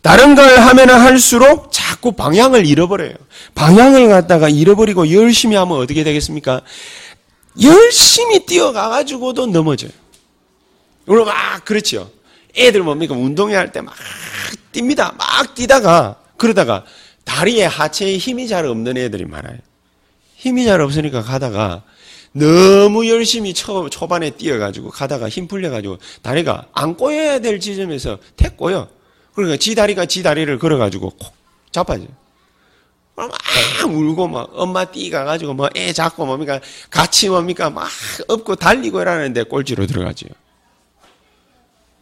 다른 0.00 0.34
걸 0.34 0.58
하면 0.60 0.88
할수록 0.90 1.70
자꾸 1.70 2.12
방향을 2.12 2.64
잃어버려요. 2.64 3.12
방향을 3.54 4.08
갖다가 4.08 4.48
잃어버리고 4.48 5.12
열심히 5.12 5.56
하면 5.56 5.76
어떻게 5.76 6.04
되겠습니까? 6.04 6.62
열심히 7.62 8.46
뛰어가가지고도 8.46 9.46
넘어져요. 9.48 9.90
물론 11.04 11.26
막, 11.26 11.64
그렇죠. 11.66 12.10
애들 12.56 12.82
뭡니까? 12.82 13.14
운동회 13.14 13.54
할 13.54 13.70
때 13.72 13.82
막 13.82 13.94
뜁니다. 14.78 15.16
막 15.16 15.54
뛰다가, 15.54 16.16
그러다가 16.36 16.84
다리에 17.24 17.64
하체에 17.64 18.16
힘이 18.16 18.48
잘 18.48 18.66
없는 18.66 18.96
애들이 18.96 19.24
많아요. 19.24 19.58
힘이 20.36 20.64
잘 20.64 20.80
없으니까 20.80 21.22
가다가 21.22 21.82
너무 22.32 23.08
열심히 23.08 23.52
초, 23.54 23.88
초반에 23.90 24.30
뛰어가지고 24.30 24.90
가다가 24.90 25.28
힘 25.28 25.48
풀려가지고 25.48 25.98
다리가 26.22 26.66
안 26.72 26.96
꼬여야 26.96 27.40
될 27.40 27.58
지점에서 27.58 28.18
태 28.36 28.48
꼬여. 28.50 28.88
그러니까 29.34 29.56
지 29.56 29.74
다리가 29.74 30.06
지 30.06 30.22
다리를 30.22 30.58
걸어가지고 30.58 31.10
콕 31.10 31.34
자빠져요. 31.72 32.08
막 33.16 33.32
울고 33.84 34.28
막 34.28 34.50
엄마 34.52 34.84
뛰가가지고 34.84 35.54
뭐 35.54 35.68
애 35.74 35.92
잡고 35.92 36.24
뭡니까 36.24 36.60
같이 36.88 37.28
뭡니까 37.28 37.68
막 37.68 37.88
업고 38.28 38.54
달리고 38.54 39.00
이러는데 39.00 39.42
꼴찌로 39.42 39.86
들어가죠. 39.86 40.28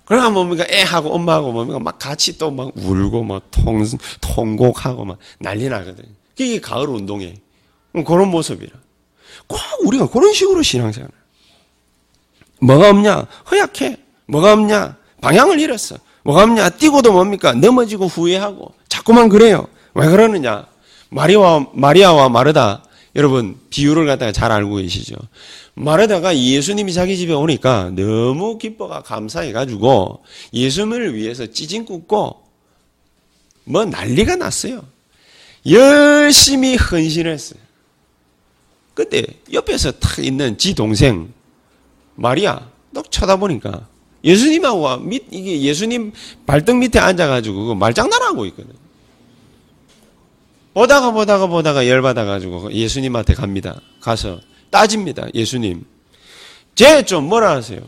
그러나 0.06 0.30
뭡니까 0.30 0.64
애하고 0.70 1.12
엄마하고 1.14 1.52
뭡니까 1.52 1.78
막 1.80 1.98
같이 1.98 2.38
또 2.38 2.50
막 2.50 2.70
울고 2.76 3.24
막 3.24 3.42
통, 3.50 3.84
통곡하고 4.20 5.04
막 5.04 5.18
난리 5.38 5.68
나거든. 5.68 6.04
그게 6.36 6.60
가을 6.60 6.88
운동회. 6.88 7.34
그런 8.06 8.28
모습이라. 8.28 8.72
꼭 9.46 9.58
우리가 9.84 10.08
그런 10.08 10.32
식으로 10.32 10.62
신앙생활. 10.62 11.10
뭐가 12.60 12.90
없냐? 12.90 13.26
허약해. 13.50 13.98
뭐가 14.26 14.52
없냐? 14.52 14.96
방향을 15.20 15.58
잃었어. 15.60 15.96
뭐가 16.22 16.42
없냐? 16.44 16.70
뛰고도 16.70 17.12
뭡니까? 17.12 17.52
넘어지고 17.54 18.06
후회하고. 18.06 18.72
자꾸만 18.88 19.28
그래요. 19.28 19.66
왜 19.94 20.08
그러느냐? 20.08 20.66
마리아와, 21.10 21.66
마리아와 21.72 22.28
마르다. 22.28 22.82
여러분, 23.16 23.58
비유를 23.70 24.06
갖다가 24.06 24.30
잘 24.30 24.52
알고 24.52 24.76
계시죠? 24.76 25.16
마르다가 25.74 26.36
예수님이 26.36 26.92
자기 26.92 27.16
집에 27.16 27.32
오니까 27.32 27.90
너무 27.94 28.58
기뻐가 28.58 29.02
감사해가지고 29.02 30.22
예수님을 30.52 31.14
위해서 31.14 31.46
찌진 31.46 31.86
굽고 31.86 32.42
뭐 33.64 33.84
난리가 33.86 34.36
났어요. 34.36 34.84
열심히 35.66 36.76
헌신했어요. 36.76 37.58
그때 38.94 39.24
옆에서 39.52 39.92
탁 39.92 40.24
있는 40.24 40.56
지 40.56 40.74
동생 40.74 41.32
마리아 42.14 42.68
딱 42.94 43.10
쳐다보니까 43.10 43.86
예수님하고 44.24 44.98
밑, 44.98 45.24
이게 45.30 45.60
예수님 45.62 46.12
발등 46.46 46.78
밑에 46.80 46.98
앉아가지고 46.98 47.74
말장난하고 47.74 48.46
있거든. 48.46 48.85
보다가 50.76 51.10
보다가 51.10 51.46
보다가 51.46 51.88
열받아가지고 51.88 52.70
예수님한테 52.70 53.32
갑니다. 53.32 53.80
가서 53.98 54.40
따집니다. 54.70 55.26
예수님. 55.32 55.86
쟤 56.74 57.02
좀 57.02 57.24
뭐라 57.24 57.52
하세요? 57.52 57.80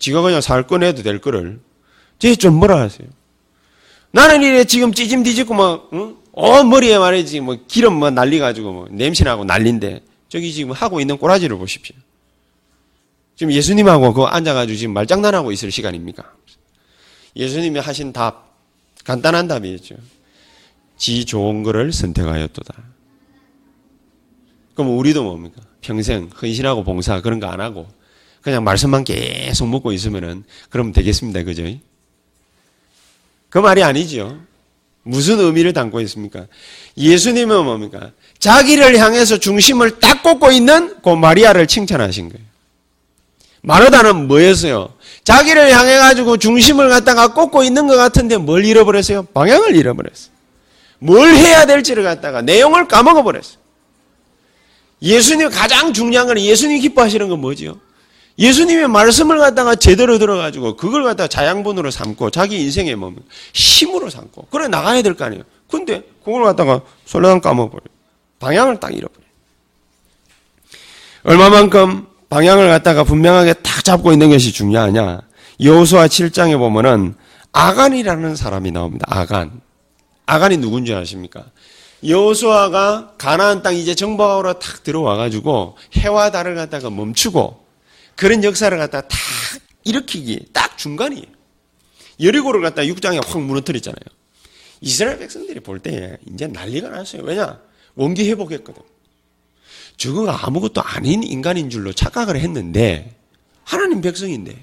지가 0.00 0.20
그냥 0.20 0.40
살 0.40 0.66
꺼내도 0.66 1.04
될 1.04 1.20
거를. 1.20 1.60
쟤 2.18 2.34
좀 2.34 2.54
뭐라 2.56 2.80
하세요? 2.80 3.06
나는 4.10 4.42
이래 4.42 4.64
지금 4.64 4.92
찌짐 4.92 5.22
뒤집고 5.22 5.54
막, 5.54 5.88
응? 5.92 6.16
어, 6.32 6.64
머리에 6.64 6.98
말이지, 6.98 7.38
뭐, 7.38 7.56
기름 7.68 7.94
뭐 7.94 8.10
날리가지고 8.10 8.72
뭐, 8.72 8.88
냄새나고 8.90 9.44
난린데, 9.44 10.02
저기 10.28 10.52
지금 10.52 10.72
하고 10.72 11.00
있는 11.00 11.16
꼬라지를 11.16 11.56
보십시오. 11.58 11.94
지금 13.36 13.52
예수님하고 13.52 14.12
그 14.14 14.24
앉아가지고 14.24 14.76
지금 14.76 14.94
말장난하고 14.94 15.52
있을 15.52 15.70
시간입니까? 15.70 16.24
예수님이 17.36 17.78
하신 17.78 18.12
답, 18.12 18.52
간단한 19.04 19.46
답이었죠. 19.46 19.94
지 21.00 21.24
좋은 21.24 21.62
거를 21.62 21.92
선택하였도다. 21.92 22.74
그럼 24.74 24.98
우리도 24.98 25.24
뭡니까? 25.24 25.62
평생 25.80 26.28
헌신하고 26.40 26.84
봉사 26.84 27.20
그런 27.22 27.40
거 27.40 27.46
안 27.48 27.60
하고 27.60 27.88
그냥 28.42 28.62
말씀만 28.64 29.04
계속 29.04 29.66
먹고 29.66 29.92
있으면은 29.92 30.44
그럼 30.68 30.92
되겠습니다. 30.92 31.42
그죠? 31.44 31.62
그 33.48 33.58
말이 33.58 33.82
아니죠. 33.82 34.38
무슨 35.02 35.40
의미를 35.40 35.72
담고 35.72 36.02
있습니까? 36.02 36.46
예수님은 36.98 37.64
뭡니까? 37.64 38.12
자기를 38.38 38.98
향해서 38.98 39.38
중심을 39.38 40.00
딱 40.00 40.22
꽂고 40.22 40.52
있는 40.52 41.00
그 41.02 41.08
마리아를 41.10 41.66
칭찬하신 41.66 42.28
거예요. 42.28 42.44
마르다는 43.62 44.28
뭐였어요? 44.28 44.92
자기를 45.24 45.72
향해 45.72 45.96
가지고 45.96 46.36
중심을 46.36 46.90
갖다가 46.90 47.32
꽂고 47.32 47.64
있는 47.64 47.86
것 47.86 47.96
같은데 47.96 48.36
뭘 48.36 48.64
잃어버렸어요? 48.66 49.22
방향을 49.34 49.74
잃어버렸어요. 49.76 50.29
뭘 51.00 51.34
해야 51.34 51.66
될지를 51.66 52.04
갖다가 52.04 52.42
내용을 52.42 52.86
까먹어 52.86 53.22
버렸어요. 53.22 53.58
예수님 55.02 55.48
가장 55.50 55.92
중요한 55.92 56.26
건 56.26 56.38
예수님 56.38 56.80
기뻐하시는 56.80 57.28
건 57.28 57.40
뭐지요? 57.40 57.78
예수님의 58.38 58.88
말씀을 58.88 59.38
갖다가 59.38 59.74
제대로 59.74 60.18
들어가지고 60.18 60.76
그걸 60.76 61.04
갖다가 61.04 61.26
자양분으로 61.28 61.90
삼고 61.90 62.30
자기 62.30 62.60
인생의 62.60 62.96
몸 62.96 63.16
힘으로 63.52 64.08
삼고 64.08 64.46
그래 64.50 64.68
나가야 64.68 65.02
될 65.02 65.14
거 65.14 65.24
아니에요. 65.24 65.42
근데 65.70 66.02
그걸 66.24 66.44
갖다가 66.44 66.80
솔로당 67.06 67.40
까먹어버려. 67.40 67.82
방향을 68.38 68.80
딱 68.80 68.94
잃어버려. 68.94 69.26
얼마만큼 71.24 72.06
방향을 72.28 72.68
갖다가 72.68 73.04
분명하게 73.04 73.54
딱 73.54 73.84
잡고 73.84 74.12
있는 74.12 74.30
것이 74.30 74.52
중요하냐? 74.52 75.20
여호수아 75.62 76.06
7장에 76.06 76.56
보면은 76.58 77.14
아간이라는 77.52 78.36
사람이 78.36 78.70
나옵니다. 78.70 79.04
아간. 79.08 79.60
아간이 80.30 80.58
누군지 80.58 80.94
아십니까? 80.94 81.50
여호수아가 82.06 83.14
가나안 83.18 83.62
땅 83.62 83.74
이제 83.74 83.96
정복하러 83.96 84.54
탁 84.54 84.84
들어와 84.84 85.16
가지고 85.16 85.76
해와 85.96 86.30
달을 86.30 86.54
갖다가 86.54 86.88
멈추고 86.88 87.66
그런 88.14 88.44
역사를 88.44 88.76
갖다가 88.78 89.08
탁 89.08 89.18
일으키기 89.82 90.46
딱 90.52 90.78
중간이에요. 90.78 91.24
여리고를 92.22 92.60
갖다 92.62 92.86
육장에 92.86 93.18
확 93.26 93.40
무너뜨렸잖아요. 93.42 94.04
이스라엘 94.80 95.18
백성들이 95.18 95.60
볼 95.60 95.80
때 95.80 96.16
이제 96.32 96.46
난리가 96.46 96.90
났어요. 96.90 97.22
왜냐? 97.22 97.58
원기 97.96 98.30
회복했거든. 98.30 98.82
저거가 99.96 100.46
아무것도 100.46 100.80
아닌 100.80 101.24
인간인 101.24 101.70
줄로 101.70 101.92
착각을 101.92 102.36
했는데 102.36 103.16
하나님 103.64 104.00
백성인데 104.00 104.56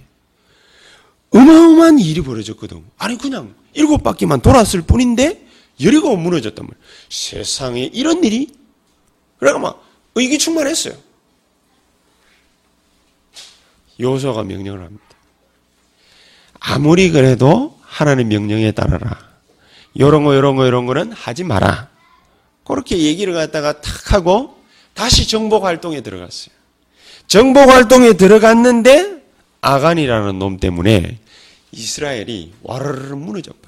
어마어마한 1.32 1.99
일이 1.99 2.21
벌어졌거든. 2.21 2.86
아니 2.97 3.17
그냥 3.17 3.53
일곱 3.73 4.01
바퀴만 4.01 4.39
돌았을 4.39 4.84
뿐인데 4.84 5.45
여리고 5.83 6.15
무너졌단 6.15 6.65
말이야. 6.65 6.83
세상에 7.09 7.89
이런 7.93 8.23
일이? 8.23 8.53
그래가 9.39 9.59
막 9.59 9.83
의기충만했어요. 10.15 10.95
요소가 13.99 14.43
명령을 14.43 14.83
합니다. 14.83 15.03
아무리 16.59 17.11
그래도 17.11 17.77
하나님 17.81 18.29
명령에 18.29 18.71
따라라. 18.71 19.27
요런 19.99 20.23
거, 20.23 20.35
요런 20.35 20.55
거, 20.55 20.65
요런 20.65 20.85
거는 20.85 21.11
하지 21.11 21.43
마라. 21.43 21.89
그렇게 22.63 22.97
얘기를 22.99 23.33
갖다가 23.33 23.79
탁 23.81 24.13
하고 24.13 24.61
다시 24.93 25.27
정복 25.27 25.63
활동에 25.63 26.01
들어갔어요. 26.01 26.53
정복 27.27 27.69
활동에 27.69 28.13
들어갔는데 28.13 29.23
아간이라는 29.61 30.39
놈 30.39 30.59
때문에 30.59 31.19
이스라엘이 31.71 32.53
와르르 32.63 33.15
무너져 33.15 33.51
버려요. 33.61 33.66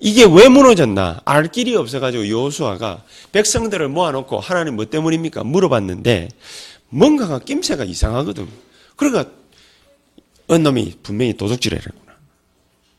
이게 0.00 0.24
왜 0.24 0.48
무너졌나? 0.48 1.22
알 1.24 1.48
길이 1.48 1.76
없어가지고 1.76 2.28
여호수아가 2.28 3.02
백성들을 3.32 3.88
모아놓고 3.88 4.40
하나님 4.40 4.76
뭐 4.76 4.84
때문입니까? 4.84 5.44
물어봤는데 5.44 6.28
뭔가가 6.88 7.38
낌새가 7.38 7.84
이상하거든. 7.84 8.48
그러니까 8.96 9.30
은 10.50 10.62
놈이 10.62 10.94
분명히 11.02 11.34
도둑질을 11.34 11.78
했구나. 11.78 12.14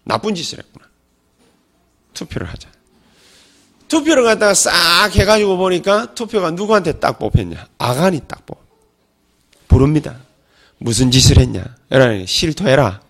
나쁜 0.03 0.35
짓을 0.35 0.59
했구나. 0.59 0.85
투표를 2.13 2.47
하자. 2.47 2.69
투표를 3.87 4.23
갖다가 4.23 4.53
싹 4.53 5.09
해가지고 5.13 5.57
보니까 5.57 6.13
투표가 6.15 6.51
누구한테 6.51 6.93
딱 6.99 7.19
뽑혔냐? 7.19 7.67
아간이 7.77 8.21
딱 8.27 8.45
뽑. 8.45 8.63
부릅니다. 9.67 10.17
무슨 10.77 11.11
짓을 11.11 11.37
했냐? 11.37 11.63
여러분 11.91 12.25
실토해라. 12.25 13.01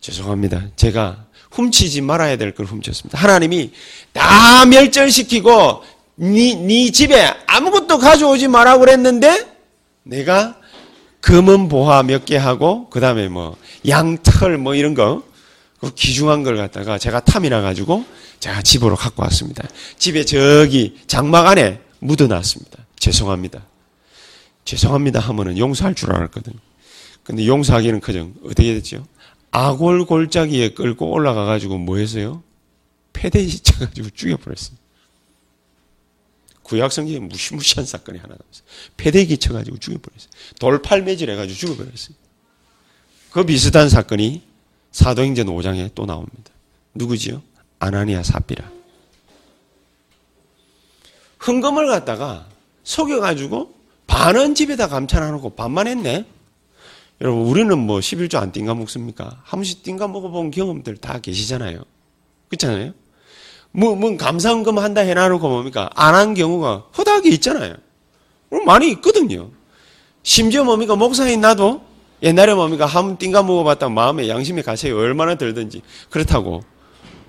죄송합니다. 0.00 0.68
제가 0.76 1.26
훔치지 1.52 2.00
말아야 2.00 2.36
될 2.36 2.54
걸 2.54 2.66
훔쳤습니다. 2.66 3.18
하나님이 3.18 3.70
다 4.12 4.64
멸절시키고 4.66 5.82
네, 6.16 6.54
네 6.54 6.90
집에 6.90 7.32
아무것도 7.46 7.98
가져오지 7.98 8.48
말라고 8.48 8.80
그랬는데 8.80 9.46
내가 10.02 10.56
금은 11.20 11.68
보화 11.68 12.02
몇 12.02 12.24
개 12.24 12.36
하고 12.36 12.88
그 12.90 13.00
다음에 13.00 13.28
뭐 13.28 13.56
양털 13.86 14.58
뭐 14.58 14.74
이런 14.74 14.94
거 14.94 15.22
그 15.80 15.92
귀중한 15.94 16.44
걸 16.44 16.56
갖다가 16.56 16.96
제가 16.96 17.18
탐이 17.18 17.48
나 17.48 17.60
가지고 17.60 18.04
제가 18.38 18.62
집으로 18.62 18.94
갖고 18.94 19.24
왔습니다. 19.24 19.66
집에 19.98 20.24
저기 20.24 20.94
장막 21.08 21.48
안에 21.48 21.80
묻어놨습니다. 21.98 22.86
죄송합니다. 23.00 23.62
죄송합니다 24.64 25.18
하면은 25.18 25.58
용서할 25.58 25.96
줄 25.96 26.12
알았거든. 26.12 26.52
근데 27.24 27.48
용서하기는 27.48 28.00
커녕 28.00 28.32
어떻게 28.44 28.74
됐죠? 28.74 29.04
아골 29.52 30.06
골짜기에 30.06 30.70
끌고 30.70 31.12
올라가 31.12 31.44
가지고 31.44 31.78
뭐 31.78 31.98
했어요? 31.98 32.42
패대시 33.12 33.60
쳐가지고 33.60 34.10
죽여버렸어요. 34.10 34.76
구약 36.62 36.90
성경에 36.90 37.18
무시무시한 37.18 37.84
사건이 37.84 38.18
하나 38.18 38.34
나왔어요. 38.34 38.64
패대기 38.96 39.36
쳐가지고 39.38 39.76
죽여버렸어요. 39.76 40.30
돌팔매질 40.58 41.30
해가지고 41.30 41.58
죽여버렸어요. 41.58 42.16
그 43.30 43.44
비슷한 43.44 43.88
사건이 43.88 44.42
사도행전 44.90 45.46
5장에 45.46 45.90
또 45.94 46.06
나옵니다. 46.06 46.50
누구지요? 46.94 47.42
아나니아 47.78 48.22
사비라. 48.22 48.70
흥금을 51.38 51.88
갖다가 51.88 52.46
속여가지고 52.84 53.74
반은 54.06 54.54
집에다 54.54 54.88
감춰놔놓고 54.88 55.50
반만 55.50 55.88
했네? 55.88 56.26
여러분, 57.22 57.46
우리는 57.46 57.78
뭐 57.78 58.00
11조 58.00 58.36
안 58.42 58.50
띵가 58.50 58.74
먹습니까? 58.74 59.24
한 59.44 59.58
번씩 59.58 59.84
띵가 59.84 60.08
먹어본 60.08 60.50
경험들 60.50 60.96
다 60.96 61.20
계시잖아요. 61.20 61.84
그렇잖아요? 62.48 62.92
뭐, 63.70 63.94
뭐, 63.94 64.16
감사헌금 64.16 64.78
한다 64.78 65.02
해놔놓고 65.02 65.48
뭡니까? 65.48 65.88
안 65.94 66.14
한 66.16 66.34
경우가 66.34 66.86
허다하게 66.98 67.30
있잖아요. 67.30 67.74
많이 68.66 68.90
있거든요. 68.90 69.50
심지어 70.24 70.64
뭡니까? 70.64 70.96
목사인 70.96 71.40
나도 71.40 71.82
옛날에 72.22 72.54
뭡니까? 72.54 72.86
한 72.86 73.16
띵가 73.16 73.44
먹어봤다 73.44 73.88
마음에 73.88 74.28
양심의 74.28 74.64
가책이 74.64 74.92
얼마나 74.92 75.36
들든지. 75.36 75.80
그렇다고. 76.10 76.62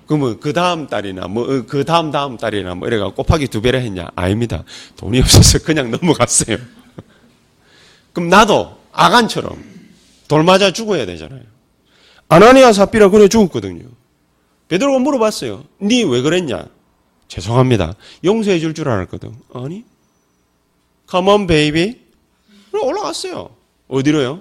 그러면 0.06 0.38
그 0.38 0.52
다음 0.52 0.86
달이나 0.86 1.28
뭐그 1.28 1.80
어, 1.80 1.84
다음 1.84 2.10
다음 2.10 2.36
달이나 2.36 2.74
뭐 2.74 2.88
이래가 2.88 3.10
곱하기 3.14 3.48
두 3.48 3.62
배를 3.62 3.80
했냐? 3.80 4.08
아닙니다. 4.14 4.64
돈이 4.96 5.20
없어서 5.20 5.60
그냥 5.60 5.90
넘어갔어요. 6.02 6.58
그럼 8.12 8.28
나도 8.28 8.76
아간처럼 8.92 9.73
돌 10.28 10.42
맞아 10.42 10.72
죽어야 10.72 11.06
되잖아요. 11.06 11.42
아나니아 12.28 12.72
사피라 12.72 13.10
그래 13.10 13.28
죽었거든요. 13.28 13.84
베드로가 14.68 14.98
물어봤어요. 14.98 15.64
니 15.82 16.04
왜 16.04 16.22
그랬냐? 16.22 16.66
죄송합니다. 17.28 17.94
용서해 18.24 18.58
줄 18.60 18.74
줄 18.74 18.88
알았거든. 18.88 19.34
아니? 19.52 19.84
Come 21.10 21.28
on, 21.30 21.46
baby. 21.46 22.00
올라갔어요. 22.72 23.54
어디로요? 23.88 24.40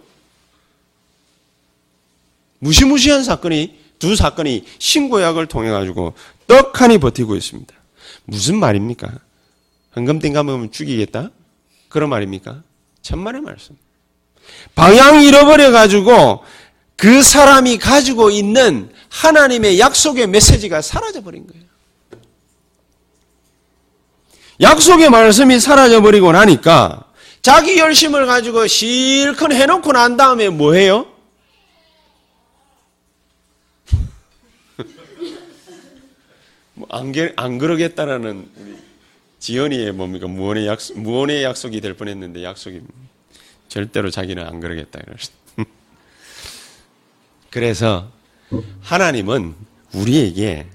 무시무시한 2.59 3.23
사건이 3.23 3.77
두 3.99 4.15
사건이 4.15 4.65
신고약을 4.79 5.47
통해 5.47 5.69
가지고 5.69 6.13
떡하니 6.47 6.97
버티고 6.99 7.35
있습니다. 7.35 7.73
무슨 8.25 8.57
말입니까? 8.57 9.19
헌금땡가 9.95 10.43
먹으면 10.43 10.71
죽이겠다? 10.71 11.29
그런 11.89 12.09
말입니까? 12.09 12.63
천만의 13.01 13.41
말씀. 13.41 13.75
방향 14.75 15.21
잃어버려 15.23 15.71
가지고 15.71 16.43
그 16.95 17.21
사람이 17.21 17.77
가지고 17.77 18.29
있는 18.29 18.91
하나님의 19.09 19.79
약속의 19.79 20.27
메시지가 20.27 20.81
사라져 20.81 21.21
버린 21.21 21.45
거예요. 21.47 21.63
약속의 24.61 25.09
말씀이 25.09 25.59
사라져 25.59 26.01
버리고 26.01 26.31
나니까 26.31 27.05
자기 27.41 27.77
열심을 27.77 28.25
가지고 28.25 28.67
실컷 28.67 29.51
해놓고 29.51 29.91
난 29.91 30.15
다음에 30.15 30.49
뭐 30.49 30.73
해요? 30.73 31.05
뭐안 36.73 37.13
안 37.35 37.57
그러겠다라는 37.57 38.49
우리 38.55 38.77
지연이의 39.39 39.91
뭡니까 39.91 40.27
무언의 40.27 40.67
약속 40.67 40.97
무언의 40.97 41.43
약속이 41.43 41.81
될 41.81 41.95
뻔했는데 41.95 42.43
약속이 42.43 42.79
절대로 43.73 44.11
자기는 44.11 44.45
안 44.45 44.59
그러겠다 44.59 44.99
그래서 47.49 48.07
하나님은 48.81 49.55
우리에게 49.93 50.67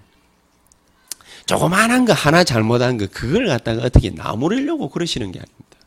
조그만한 1.47 2.05
거 2.05 2.13
하나 2.13 2.43
잘못한 2.43 2.99
거 2.99 3.07
그걸 3.07 3.47
갖다가 3.47 3.85
어떻게 3.85 4.11
나무르려고 4.11 4.89
그러시는 4.89 5.31
게 5.31 5.39
아닙니다. 5.39 5.79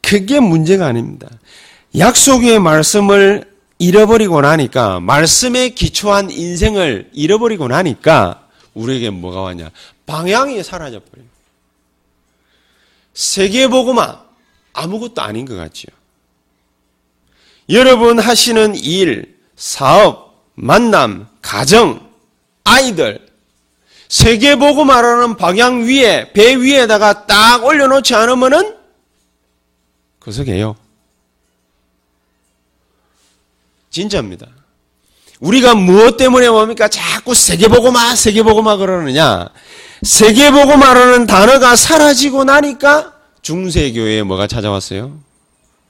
그게 0.00 0.40
문제가 0.40 0.86
아닙니다. 0.86 1.28
약속의 1.98 2.60
말씀을 2.60 3.52
잃어버리고 3.78 4.40
나니까 4.40 5.00
말씀에 5.00 5.68
기초한 5.68 6.30
인생을 6.30 7.10
잃어버리고 7.12 7.68
나니까 7.68 8.48
우리에게 8.72 9.10
뭐가 9.10 9.42
왔냐? 9.42 9.70
방향이 10.06 10.62
사라져 10.62 11.00
버려요. 11.00 11.28
세계보고만 13.12 14.18
아무것도 14.72 15.20
아닌 15.20 15.44
것 15.44 15.56
같지요. 15.56 16.01
여러분 17.72 18.18
하시는 18.18 18.74
일, 18.76 19.38
사업, 19.56 20.46
만남, 20.54 21.26
가정, 21.40 22.06
아이들, 22.64 23.26
세계보고 24.08 24.84
말하는 24.84 25.36
방향 25.36 25.84
위에, 25.86 26.32
배 26.32 26.54
위에다가 26.54 27.26
딱 27.26 27.64
올려놓지 27.64 28.14
않으면은, 28.14 28.76
그석에요. 30.20 30.76
진짜입니다. 33.90 34.46
우리가 35.40 35.74
무엇 35.74 36.18
때문에 36.18 36.50
뭡니까? 36.50 36.88
자꾸 36.88 37.34
세계보고마, 37.34 38.14
세계보고마 38.14 38.76
그러느냐? 38.76 39.48
세계보고마라는 40.02 41.26
단어가 41.26 41.74
사라지고 41.74 42.44
나니까 42.44 43.14
중세교회에 43.40 44.22
뭐가 44.24 44.46
찾아왔어요? 44.46 45.18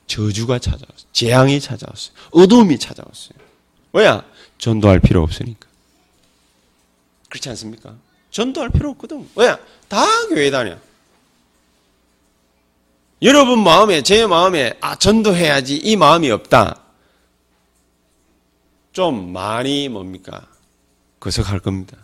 저주가 0.07 0.59
찾아왔어요. 0.59 1.09
재앙이 1.13 1.61
찾아왔어요. 1.61 2.15
어둠이 2.33 2.79
찾아왔어요. 2.79 3.39
왜야? 3.93 4.25
전도할 4.59 5.01
필요 5.01 5.23
없으니까. 5.23 5.67
그렇지 7.29 7.49
않습니까? 7.51 7.95
전도할 8.31 8.71
필요 8.71 8.91
없거든. 8.91 9.29
왜야? 9.37 9.59
다 9.89 10.05
교회 10.29 10.51
다녀. 10.51 10.77
여러분 13.23 13.63
마음에, 13.63 14.03
제 14.03 14.27
마음에, 14.27 14.75
아, 14.81 14.97
전도해야지. 14.97 15.77
이 15.77 15.97
마음이 15.97 16.31
없다. 16.31 16.81
좀 18.93 19.33
많이 19.33 19.89
뭡니까? 19.89 20.47
거석할 21.21 21.61
겁니다. 21.61 21.97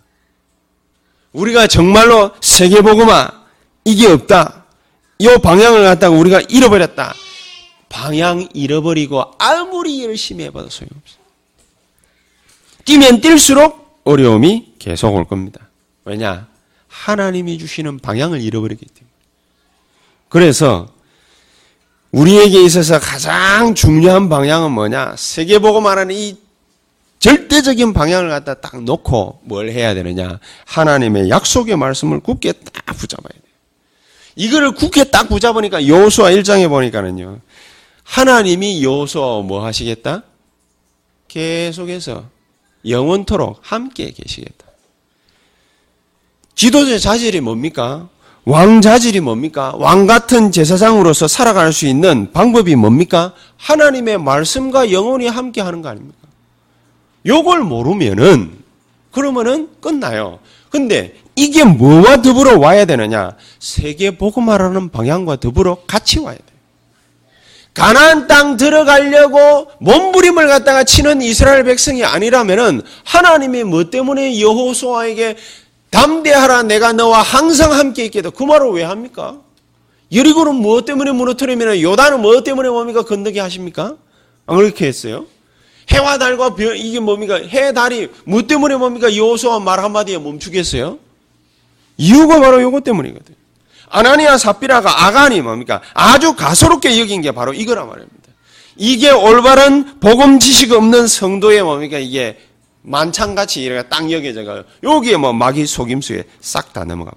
우리가 1.32 1.66
정말로 1.66 2.30
세계보고만 2.40 3.30
이게 3.84 4.06
없다. 4.06 4.64
이 5.18 5.26
방향을 5.42 5.82
갖다가 5.84 6.16
우리가 6.16 6.40
잃어버렸다. 6.48 7.14
방향 7.88 8.48
잃어버리고 8.52 9.32
아무리 9.38 10.04
열심히 10.04 10.44
해봐도 10.44 10.68
소용없어. 10.68 11.16
뛰면 12.84 13.20
뛸수록 13.20 13.86
어려움이 14.04 14.74
계속 14.78 15.14
올 15.14 15.24
겁니다. 15.24 15.68
왜냐? 16.04 16.46
하나님이 16.88 17.58
주시는 17.58 17.98
방향을 17.98 18.40
잃어버리기 18.40 18.84
때문에. 18.84 19.12
그래서 20.28 20.88
우리에게 22.12 22.62
있어서 22.64 22.98
가장 22.98 23.74
중요한 23.74 24.28
방향은 24.28 24.72
뭐냐? 24.72 25.16
세계보고 25.16 25.80
말하는 25.80 26.14
이 26.14 26.36
절대적인 27.18 27.92
방향을 27.92 28.30
갖다 28.30 28.54
딱 28.54 28.82
놓고 28.82 29.40
뭘 29.44 29.70
해야 29.70 29.92
되느냐? 29.94 30.38
하나님의 30.66 31.28
약속의 31.28 31.76
말씀을 31.76 32.20
굳게 32.20 32.52
딱 32.52 32.84
붙잡아야 32.96 33.28
돼요. 33.28 33.42
이거를 34.36 34.72
굳게 34.72 35.04
딱 35.10 35.28
붙잡으니까 35.28 35.86
여호수아 35.86 36.30
1장에 36.30 36.68
보니까는요. 36.68 37.40
하나님이 38.08 38.82
여호수아 38.82 39.42
뭐 39.42 39.64
하시겠다? 39.64 40.22
계속해서 41.28 42.24
영원토록 42.88 43.60
함께 43.60 44.10
계시겠다. 44.10 44.66
지도자 46.54 46.98
자질이 46.98 47.40
뭡니까? 47.40 48.08
왕 48.46 48.80
자질이 48.80 49.20
뭡니까? 49.20 49.74
왕 49.76 50.06
같은 50.06 50.50
제사장으로서 50.50 51.28
살아갈 51.28 51.72
수 51.72 51.86
있는 51.86 52.32
방법이 52.32 52.76
뭡니까? 52.76 53.34
하나님의 53.58 54.18
말씀과 54.18 54.90
영원히 54.90 55.28
함께 55.28 55.60
하는 55.60 55.82
거 55.82 55.90
아닙니까? 55.90 56.16
요걸 57.26 57.62
모르면은 57.62 58.58
그러면은 59.12 59.68
끝나요. 59.82 60.38
근데 60.70 61.14
이게 61.36 61.62
뭐와 61.62 62.22
더불어 62.22 62.58
와야 62.58 62.86
되느냐? 62.86 63.36
세계 63.58 64.16
복음화라는 64.16 64.88
방향과 64.88 65.36
더불어 65.36 65.82
같이 65.86 66.20
와야. 66.20 66.38
가나안 67.78 68.26
땅 68.26 68.56
들어가려고 68.56 69.70
몸부림을 69.78 70.48
갖다가 70.48 70.82
치는 70.82 71.22
이스라엘 71.22 71.62
백성이 71.62 72.04
아니라면은 72.04 72.82
하나님이 73.04 73.62
뭐 73.62 73.88
때문에 73.88 74.40
여호수아에게 74.40 75.36
담대하라 75.90 76.64
내가 76.64 76.92
너와 76.92 77.22
항상 77.22 77.72
함께 77.72 78.04
있겠다. 78.06 78.30
그 78.30 78.42
말을 78.42 78.70
왜 78.70 78.82
합니까? 78.82 79.38
여리고는 80.12 80.56
무엇 80.56 80.86
때문에 80.86 81.12
무너뜨리면 81.12 81.80
요단은 81.80 82.20
무엇 82.20 82.42
때문에 82.42 82.68
뭡니까? 82.68 83.02
건너게 83.02 83.38
하십니까? 83.38 83.94
안 84.46 84.56
그렇게 84.56 84.86
했어요? 84.88 85.26
해와 85.90 86.18
달과 86.18 86.56
별, 86.56 86.76
이게 86.76 86.98
뭡니까? 86.98 87.36
해, 87.36 87.72
달이 87.72 88.08
뭐 88.24 88.42
때문에 88.42 88.76
뭡니까? 88.76 89.14
여호수아 89.14 89.60
말 89.60 89.78
한마디에 89.78 90.18
멈추겠어요? 90.18 90.98
이유가 91.96 92.40
바로 92.40 92.60
요것 92.60 92.82
때문이거든. 92.82 93.36
아나니아 93.90 94.38
사피라가 94.38 95.06
아간이 95.06 95.40
뭡니까? 95.40 95.80
아주 95.94 96.34
가소롭게 96.34 96.98
여긴 97.00 97.22
게 97.22 97.32
바로 97.32 97.52
이거란 97.54 97.88
말입니다. 97.88 98.16
이게 98.76 99.10
올바른 99.10 99.98
복음 100.00 100.38
지식 100.38 100.72
없는 100.72 101.06
성도의 101.06 101.62
뭡니까? 101.62 101.98
이게 101.98 102.38
만찬같이 102.82 103.62
이렇게 103.62 103.88
딱 103.88 104.10
여겨져가 104.10 104.64
여기에 104.82 105.16
뭐 105.16 105.32
마귀 105.32 105.66
속임수에 105.66 106.24
싹 106.40 106.72
다 106.72 106.84
넘어가. 106.84 107.12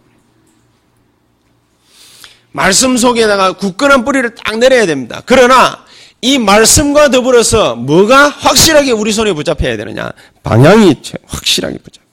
말씀 2.52 2.98
속에다가 2.98 3.54
굳건한 3.54 4.04
뿌리를 4.04 4.36
딱 4.36 4.58
내려야 4.58 4.86
됩니다. 4.86 5.22
그러나 5.26 5.86
이 6.22 6.38
말씀과 6.38 7.10
더불어서 7.10 7.76
뭐가 7.76 8.30
확실하게 8.30 8.92
우리 8.92 9.12
손에 9.12 9.34
붙잡혀야 9.34 9.78
되느냐? 9.78 10.12
방향이 10.44 11.02
확실하게 11.26 11.78
붙잡. 11.78 12.04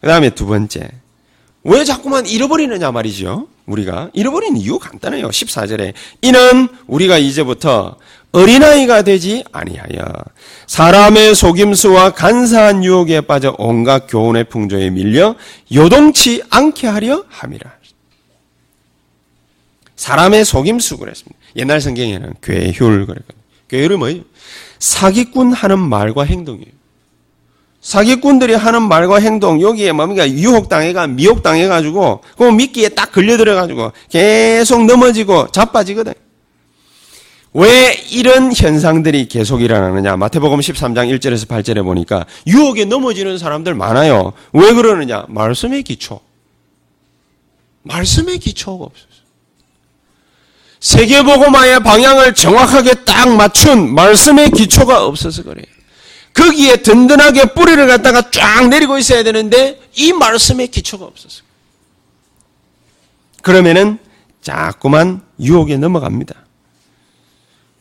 그 0.00 0.06
다음에 0.06 0.30
두 0.30 0.46
번째. 0.46 0.88
왜 1.64 1.84
자꾸만 1.84 2.26
잃어버리느냐 2.26 2.90
말이죠. 2.92 3.48
우리가 3.70 4.10
잃어버리는 4.12 4.56
이유 4.60 4.78
간단해요. 4.78 5.28
14절에 5.28 5.94
이는 6.22 6.68
우리가 6.86 7.18
이제부터 7.18 7.96
어린아이가 8.32 9.02
되지 9.02 9.44
아니하여 9.52 10.04
사람의 10.66 11.34
속임수와 11.34 12.10
간사한 12.10 12.84
유혹에 12.84 13.20
빠져 13.22 13.54
온갖 13.58 14.06
교훈의 14.08 14.44
풍조에 14.44 14.90
밀려 14.90 15.34
요동치 15.74 16.42
않게 16.50 16.86
하려 16.86 17.24
함이라. 17.28 17.80
사람의 19.96 20.44
속임수 20.44 20.98
그랬습니다. 20.98 21.38
옛날 21.56 21.80
성경에는 21.80 22.34
괴휼 22.40 22.72
그랬거든요. 22.78 23.40
괴휼은 23.68 23.98
뭐예요? 23.98 24.22
사기꾼 24.78 25.52
하는 25.52 25.78
말과 25.78 26.24
행동이에요. 26.24 26.79
사기꾼들이 27.80 28.54
하는 28.54 28.82
말과 28.82 29.20
행동 29.20 29.60
여기에 29.60 29.92
뭡니까 29.92 30.28
유혹당해가 30.28 31.06
미혹당해가지고 31.06 32.20
그 32.36 32.44
미끼에 32.44 32.90
딱 32.90 33.10
걸려들어가지고 33.12 33.92
계속 34.10 34.84
넘어지고 34.84 35.48
자빠지거든. 35.48 36.12
왜 37.52 37.94
이런 38.10 38.52
현상들이 38.54 39.26
계속 39.26 39.60
일어나느냐? 39.60 40.16
마태복음 40.16 40.60
13장 40.60 41.12
1절에서 41.18 41.48
8절에 41.48 41.82
보니까 41.82 42.26
유혹에 42.46 42.84
넘어지는 42.84 43.38
사람들 43.38 43.74
많아요. 43.74 44.34
왜 44.52 44.72
그러느냐? 44.72 45.24
말씀의 45.28 45.82
기초. 45.82 46.20
말씀의 47.82 48.38
기초가 48.38 48.84
없어요. 48.84 49.10
세계보고마의 50.80 51.80
방향을 51.80 52.34
정확하게 52.34 53.04
딱 53.04 53.28
맞춘 53.34 53.94
말씀의 53.94 54.50
기초가 54.50 55.04
없어서 55.04 55.42
그래요. 55.42 55.79
거기에 56.34 56.76
든든하게 56.76 57.54
뿌리를 57.54 57.86
갖다가 57.86 58.30
쫙 58.30 58.68
내리고 58.68 58.98
있어야 58.98 59.22
되는데 59.22 59.80
이 59.94 60.12
말씀의 60.12 60.68
기초가 60.68 61.04
없어서. 61.04 61.42
그러면은 63.42 63.98
자꾸만 64.42 65.22
유혹에 65.40 65.76
넘어갑니다. 65.76 66.34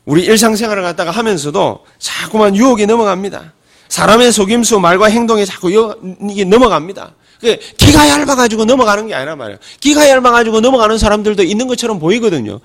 우리 0.06 0.24
일상생활을 0.24 0.82
갖다가 0.84 1.12
하면서도 1.12 1.86
자꾸만 2.00 2.56
유혹에 2.56 2.86
넘어갑니다. 2.86 3.54
사람의 3.90 4.32
속임수, 4.32 4.80
말과 4.80 5.08
행동에 5.08 5.46
자꾸 5.46 5.70
이게 6.30 6.44
넘어갑니다. 6.44 7.14
그 7.42 7.58
기가 7.78 8.08
얇아가지고 8.08 8.66
넘어가는 8.66 9.08
게 9.08 9.16
아니란 9.16 9.38
말이에요. 9.38 9.60
기가 9.80 10.10
얇아가지고 10.10 10.62
넘어가는 10.62 10.98
사람들도 10.98 11.44
있는 11.44 11.68
것처럼 11.68 12.00
보이거든요. 12.00 12.60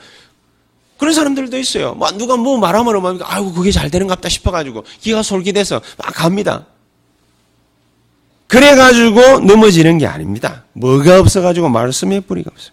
그런 1.04 1.12
사람들도 1.12 1.58
있어요. 1.58 1.92
뭐 1.92 2.10
누가 2.12 2.38
뭐 2.38 2.56
말하면 2.56 3.02
막 3.02 3.18
아이고 3.22 3.52
그게 3.52 3.70
잘 3.70 3.90
되는갑다 3.90 4.30
싶어가지고 4.30 4.84
기가 5.02 5.22
솔깃해서 5.22 5.82
막 5.98 6.14
갑니다. 6.14 6.64
그래가지고 8.46 9.40
넘어지는 9.40 9.98
게 9.98 10.06
아닙니다. 10.06 10.64
뭐가 10.72 11.20
없어가지고 11.20 11.68
말씀의 11.68 12.22
뿌리가 12.22 12.50
없어요. 12.50 12.72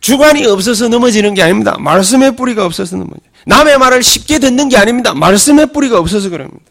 주관이 0.00 0.44
없어서 0.44 0.88
넘어지는 0.88 1.32
게 1.32 1.42
아닙니다. 1.42 1.78
말씀의 1.78 2.36
뿌리가 2.36 2.66
없어서 2.66 2.96
넘어져요. 2.96 3.30
남의 3.46 3.78
말을 3.78 4.02
쉽게 4.02 4.38
듣는 4.38 4.68
게 4.68 4.76
아닙니다. 4.76 5.14
말씀의 5.14 5.72
뿌리가 5.72 5.98
없어서 5.98 6.28
그럽니다. 6.28 6.62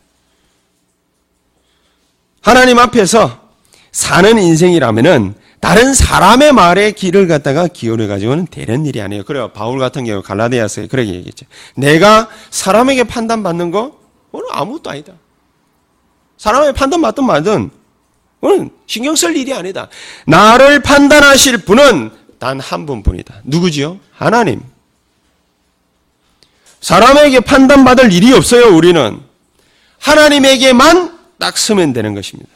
하나님 2.42 2.78
앞에서 2.78 3.42
사는 3.92 4.38
인생이라면은 4.38 5.34
다른 5.60 5.94
사람의 5.94 6.54
말에 6.54 6.92
귀를 6.92 7.28
갖다가 7.28 7.68
기울여 7.68 8.08
가지고는 8.08 8.48
되는 8.50 8.86
일이 8.86 9.02
아니에요. 9.02 9.24
그래요. 9.24 9.52
바울 9.54 9.80
같은 9.80 10.06
경우 10.06 10.22
갈라디아서에 10.22 10.88
그렇게 10.88 11.14
얘기했죠. 11.16 11.46
내가 11.76 12.30
사람에게 12.52 13.04
판단받는 13.06 13.72
거 13.72 14.00
그건 14.32 14.46
아무것도 14.52 14.90
아니다. 14.92 15.14
사람에게 16.38 16.74
판단받든 16.74 17.26
말든 17.26 17.72
그건 18.40 18.70
신경 18.86 19.16
쓸 19.16 19.36
일이 19.36 19.54
아니다. 19.54 19.90
나를 20.28 20.82
판단하실 20.82 21.60
분은 21.60 22.12
단 22.40 22.60
한 22.60 22.86
분뿐이다. 22.86 23.42
누구지요? 23.46 24.00
하나님. 24.12 24.62
사람에게 26.82 27.40
판단받을 27.40 28.14
일이 28.14 28.32
없어요, 28.34 28.76
우리는. 28.76 29.20
하나님에게만 30.00 31.18
딱 31.40 31.58
서면 31.58 31.94
되는 31.94 32.14
것입니다. 32.14 32.50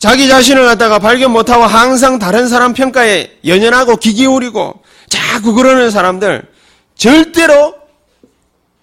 자기 0.00 0.28
자신을 0.28 0.64
갖다가 0.64 0.98
발견 0.98 1.30
못하고 1.30 1.64
항상 1.64 2.18
다른 2.18 2.48
사람 2.48 2.72
평가에 2.72 3.38
연연하고 3.44 3.96
귀 3.96 4.14
기울이고 4.14 4.82
자꾸 5.10 5.52
그러는 5.52 5.90
사람들 5.90 6.42
절대로 6.96 7.74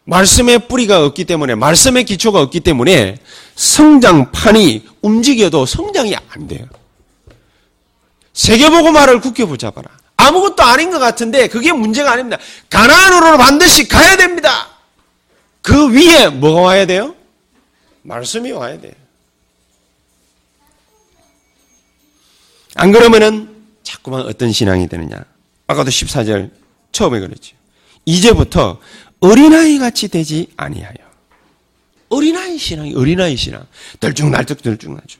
말씀의 0.03 0.67
뿌리가 0.67 1.03
없기 1.03 1.25
때문에 1.25 1.55
말씀의 1.55 2.05
기초가 2.05 2.39
없기 2.39 2.59
때문에 2.59 3.17
성장판이 3.55 4.85
움직여도 5.01 5.65
성장이 5.65 6.15
안 6.29 6.47
돼요. 6.47 6.65
세계보고말을 8.33 9.19
굳게 9.19 9.45
붙잡아라. 9.45 9.89
아무것도 10.17 10.61
아닌 10.61 10.91
것 10.91 10.99
같은데 10.99 11.47
그게 11.47 11.73
문제가 11.73 12.11
아닙니다. 12.11 12.37
가나안으로 12.69 13.37
반드시 13.39 13.87
가야 13.87 14.17
됩니다. 14.17 14.69
그 15.63 15.91
위에 15.91 16.27
뭐가 16.29 16.61
와야 16.61 16.85
돼요? 16.85 17.15
말씀이 18.03 18.51
와야 18.51 18.79
돼요. 18.79 18.93
안 22.77 22.91
그러면은 22.91 23.49
자꾸만 23.83 24.21
어떤 24.21 24.51
신앙이 24.51 24.87
되느냐. 24.87 25.17
아까도 25.65 25.89
14절 25.89 26.51
처음에 26.91 27.19
그랬죠. 27.19 27.55
이제부터 28.05 28.79
어린아이 29.19 29.79
같이 29.79 30.07
되지 30.07 30.47
아니하여. 30.55 30.93
어린아이 32.09 32.57
신앙이 32.57 32.95
어린아이 32.95 33.35
신앙. 33.35 33.65
덜쭉날쭉 33.99 34.61
덜쭉날쭉. 34.61 35.19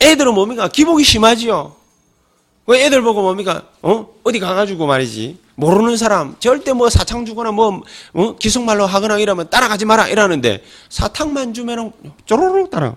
애들은 0.00 0.34
뭡니까? 0.34 0.68
기복이 0.68 1.02
심하지요. 1.02 1.74
왜 2.66 2.84
애들 2.84 3.02
보고 3.02 3.22
뭡니까? 3.22 3.68
어? 3.80 4.08
어디 4.22 4.38
가가지고 4.38 4.86
말이지. 4.86 5.38
모르는 5.54 5.96
사람, 5.96 6.36
절대 6.40 6.72
뭐 6.72 6.90
사탕 6.90 7.24
주거나 7.24 7.52
뭐, 7.52 7.82
어? 8.12 8.36
기속말로 8.36 8.86
하거나 8.86 9.18
이러면 9.18 9.48
따라가지 9.50 9.84
마라 9.84 10.08
이러는데 10.08 10.62
사탕만 10.90 11.54
주면은 11.54 11.92
쪼로록 12.26 12.70
따라. 12.70 12.96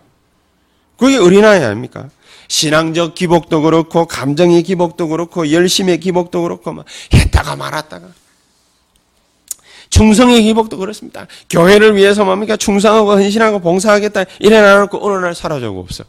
그게 0.97 1.17
어린아이 1.17 1.63
아닙니까? 1.63 2.09
신앙적 2.47 3.15
기복도 3.15 3.61
그렇고, 3.61 4.05
감정의 4.05 4.63
기복도 4.63 5.07
그렇고, 5.07 5.51
열심의 5.51 5.99
기복도 5.99 6.41
그렇고, 6.43 6.73
막 6.73 6.85
했다가 7.13 7.55
말았다가. 7.55 8.07
충성의 9.89 10.43
기복도 10.43 10.77
그렇습니다. 10.77 11.27
교회를 11.49 11.95
위해서 11.95 12.25
뭡니까? 12.25 12.57
충성하고 12.57 13.11
헌신하고 13.13 13.59
봉사하겠다. 13.59 14.25
이래 14.39 14.59
놔놓고 14.59 15.05
어느 15.05 15.23
날 15.23 15.33
사라져고 15.35 15.79
없어. 15.79 16.03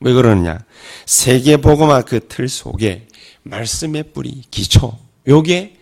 왜 0.00 0.12
그러느냐? 0.12 0.58
세계 1.06 1.56
복음화 1.56 2.02
그 2.02 2.20
틀 2.28 2.48
속에 2.48 3.06
말씀의 3.42 4.12
뿌리, 4.12 4.42
기초, 4.50 4.98
요게 5.26 5.76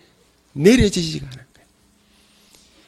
내려지지가 0.53 1.29
거예요. 1.31 1.48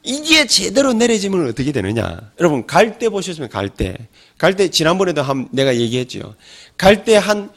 이게 0.02 0.46
제대로 0.46 0.92
내려지면 0.92 1.46
어떻게 1.48 1.72
되느냐? 1.72 2.32
여러분, 2.38 2.66
갈 2.66 2.98
때 2.98 3.08
보셨으면 3.08 3.48
갈 3.50 3.68
때. 3.68 3.96
갈 4.38 4.56
때, 4.56 4.68
지난번에도 4.70 5.22
한, 5.22 5.48
내가 5.52 5.76
얘기했죠. 5.76 6.34
갈 6.78 7.04
때 7.04 7.16
한 7.16 7.50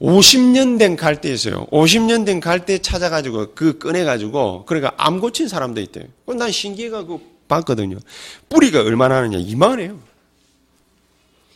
50년 0.00 0.78
된 0.78 0.94
갈대 0.96 1.32
있어요. 1.32 1.66
50년 1.72 2.24
된 2.24 2.38
갈대 2.40 2.78
찾아가지고 2.78 3.54
그 3.54 3.78
꺼내가지고 3.78 4.64
그러니까 4.66 4.92
암 4.96 5.18
고친 5.20 5.48
사람도 5.48 5.80
있대요. 5.80 6.04
난 6.26 6.52
신기해가지고 6.52 7.20
봤거든요. 7.48 7.98
뿌리가 8.48 8.80
얼마나 8.82 9.16
하느냐 9.16 9.38
이만해요. 9.38 9.98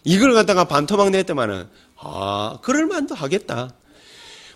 이걸 0.03 0.35
갖다가 0.35 0.65
반토막 0.65 1.11
냈더만은 1.11 1.69
아 1.99 2.59
그럴만도 2.63 3.15
하겠다. 3.15 3.73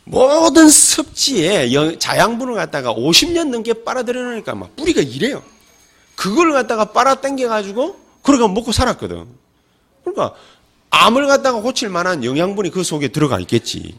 모든 0.02 0.68
섭지에 0.68 1.68
자양분을 1.98 2.54
갖다가 2.54 2.92
50년 2.92 3.50
넘게 3.50 3.84
빨아들여 3.84 4.20
놓으니까 4.20 4.56
막 4.56 4.74
뿌리가 4.74 5.00
이래요. 5.00 5.44
그걸 6.16 6.52
갖다가 6.52 6.86
빨아 6.86 7.16
당겨가지고 7.20 7.98
그러가 8.22 8.48
먹고 8.48 8.72
살았거든. 8.72 9.26
그러니까 10.02 10.34
암을 10.90 11.26
갖다가 11.26 11.60
고칠 11.60 11.88
만한 11.88 12.24
영양분이 12.24 12.70
그 12.70 12.82
속에 12.82 13.08
들어가 13.08 13.38
있겠지. 13.40 13.94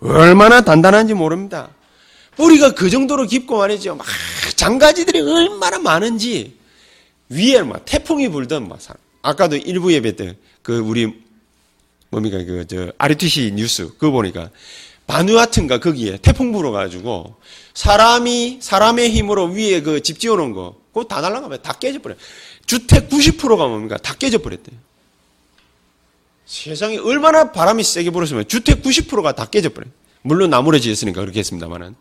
얼마나 0.00 0.60
단단한지 0.60 1.14
모릅니다. 1.14 1.70
뿌리가 2.36 2.74
그 2.74 2.88
정도로 2.90 3.26
깊고 3.26 3.58
말이죠. 3.58 3.96
막 3.96 4.06
장가지들이 4.56 5.20
얼마나 5.20 5.78
많은지 5.78 6.56
위에 7.28 7.62
막 7.62 7.84
태풍이 7.84 8.28
불던 8.28 8.68
막 8.68 8.78
아까도 9.22 9.56
일부 9.56 9.92
예배 9.92 10.16
때 10.16 10.36
그 10.62 10.78
우리 10.78 11.12
뭡니까 12.10 12.38
그저 12.44 12.92
RTC 12.98 13.52
뉴스 13.54 13.88
그거 13.88 14.10
보니까 14.10 14.50
바누아튼가 15.06 15.78
거기에 15.78 16.18
태풍 16.18 16.52
불어가지고 16.52 17.36
사람이 17.74 18.58
사람의 18.60 19.10
힘으로 19.10 19.46
위에 19.46 19.80
그 19.82 20.00
집 20.00 20.20
지어놓은 20.20 20.52
거 20.52 20.76
그거 20.92 21.04
다 21.04 21.20
날라가면 21.20 21.62
다 21.62 21.72
깨져버려. 21.72 22.14
주택 22.66 23.08
90%가 23.08 23.66
뭡니까 23.68 23.96
다 23.96 24.14
깨져버렸대요. 24.14 24.76
세상에 26.46 26.98
얼마나 26.98 27.52
바람이 27.52 27.82
세게 27.82 28.10
불었으면 28.10 28.48
주택 28.48 28.82
90%가 28.82 29.32
다 29.32 29.46
깨져버려요. 29.46 29.92
물론 30.22 30.50
나무로 30.50 30.78
지었으니까 30.78 31.20
그렇게 31.20 31.38
했습니다만은. 31.40 31.94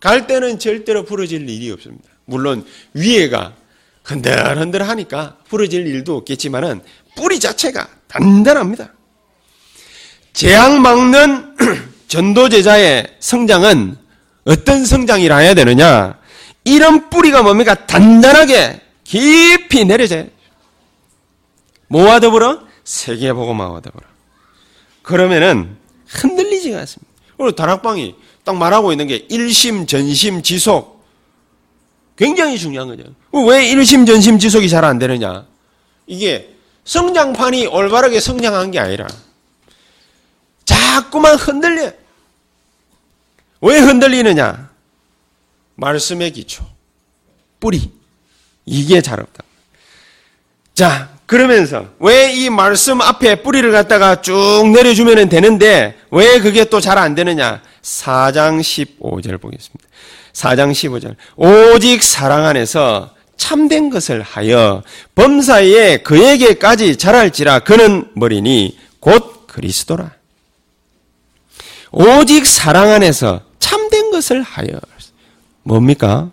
갈 0.00 0.26
때는 0.26 0.58
절대로 0.58 1.04
부러질 1.04 1.48
일이 1.48 1.70
없습니다. 1.70 2.08
물론 2.26 2.64
위에가 2.94 3.54
흔들흔들 4.04 4.88
하니까 4.88 5.38
부러질 5.48 5.86
일도 5.86 6.16
없겠지만은 6.18 6.82
뿌리 7.16 7.40
자체가 7.40 7.88
단단합니다. 8.06 8.92
재앙 10.32 10.82
막는 10.82 11.56
전도제자의 12.08 13.16
성장은 13.18 13.96
어떤 14.44 14.84
성장이라 14.84 15.38
해야 15.38 15.54
되느냐? 15.54 16.18
이런 16.66 17.08
뿌리가 17.10 17.42
뭡니까? 17.42 17.86
단단하게 17.86 18.80
깊이 19.04 19.84
내려져요. 19.84 20.26
뭐와 21.88 22.18
더불어? 22.18 22.60
세계보고마와 22.82 23.80
더불어. 23.80 24.04
그러면은 25.02 25.76
흔들리지가 26.08 26.80
않습니다. 26.80 27.12
그리고 27.36 27.52
다락방이 27.52 28.16
딱 28.42 28.56
말하고 28.56 28.90
있는 28.90 29.06
게 29.06 29.26
일심, 29.28 29.86
전심, 29.86 30.42
지속. 30.42 31.04
굉장히 32.16 32.58
중요한 32.58 32.88
거죠. 32.88 33.04
왜 33.48 33.64
일심, 33.68 34.04
전심, 34.04 34.38
지속이 34.40 34.68
잘 34.68 34.84
안 34.84 34.98
되느냐? 34.98 35.46
이게 36.08 36.52
성장판이 36.84 37.66
올바르게 37.68 38.18
성장한 38.18 38.72
게 38.72 38.80
아니라 38.80 39.06
자꾸만 40.64 41.36
흔들려. 41.36 41.92
왜 43.60 43.78
흔들리느냐? 43.78 44.65
말씀의 45.76 46.32
기초, 46.32 46.64
뿌리. 47.60 47.90
이게 48.64 49.00
잘 49.00 49.20
없다. 49.20 49.44
자, 50.74 51.10
그러면서 51.26 51.86
왜 51.98 52.32
이 52.34 52.50
말씀 52.50 53.00
앞에 53.00 53.42
뿌리를 53.42 53.70
갖다가 53.72 54.20
쭉 54.20 54.68
내려주면 54.72 55.28
되는데 55.28 55.96
왜 56.10 56.38
그게 56.40 56.64
또 56.64 56.80
잘 56.80 56.98
안 56.98 57.14
되느냐? 57.14 57.62
4장 57.82 58.60
15절 58.60 59.40
보겠습니다. 59.40 59.88
4장 60.32 60.72
15절. 60.72 61.16
오직 61.36 62.02
사랑 62.02 62.44
안에서 62.44 63.14
참된 63.36 63.90
것을 63.90 64.22
하여 64.22 64.82
범사에 65.14 65.98
그에게까지 65.98 66.96
자랄지라 66.96 67.60
그는 67.60 68.10
머리니 68.14 68.78
곧 69.00 69.46
그리스도라. 69.46 70.12
오직 71.92 72.44
사랑 72.46 72.90
안에서 72.90 73.40
참된 73.58 74.10
것을 74.10 74.42
하여 74.42 74.68
뭡니까? 75.66 76.30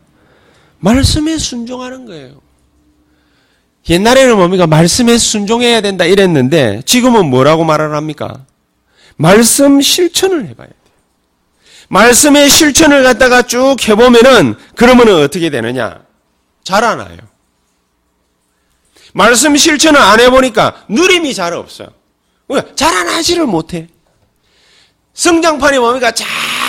말씀에 0.79 1.37
순종하는 1.37 2.05
거예요. 2.05 2.41
옛날에는 3.89 4.37
뭡니까? 4.37 4.67
말씀에 4.67 5.17
순종해야 5.17 5.81
된다 5.81 6.05
이랬는데 6.05 6.83
지금은 6.85 7.25
뭐라고 7.29 7.63
말을 7.63 7.95
합니까? 7.95 8.45
말씀 9.17 9.81
실천을 9.81 10.47
해봐야 10.47 10.67
돼요. 10.67 10.77
말씀의 11.89 12.49
실천을 12.49 13.03
갖다가 13.03 13.41
쭉 13.41 13.75
해보면은 13.87 14.55
그러면 14.75 15.09
어떻게 15.09 15.49
되느냐? 15.49 16.01
자라나요. 16.63 17.17
말씀 19.13 19.55
실천을 19.55 19.99
안 19.99 20.19
해보니까 20.19 20.85
누림이 20.89 21.33
잘 21.33 21.53
없어요. 21.53 21.89
왜? 22.47 22.61
자라나지를 22.75 23.45
못해. 23.45 23.87
성장판이 25.13 25.79
뭡니까? 25.79 26.11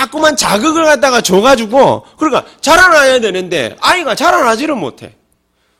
자꾸만 0.04 0.36
자극을 0.36 0.84
갖다가 0.84 1.20
줘가지고, 1.20 2.04
그러니까 2.18 2.44
자라나야 2.60 3.20
되는데, 3.20 3.76
아이가 3.80 4.14
자라나지를 4.14 4.74
못해. 4.74 5.14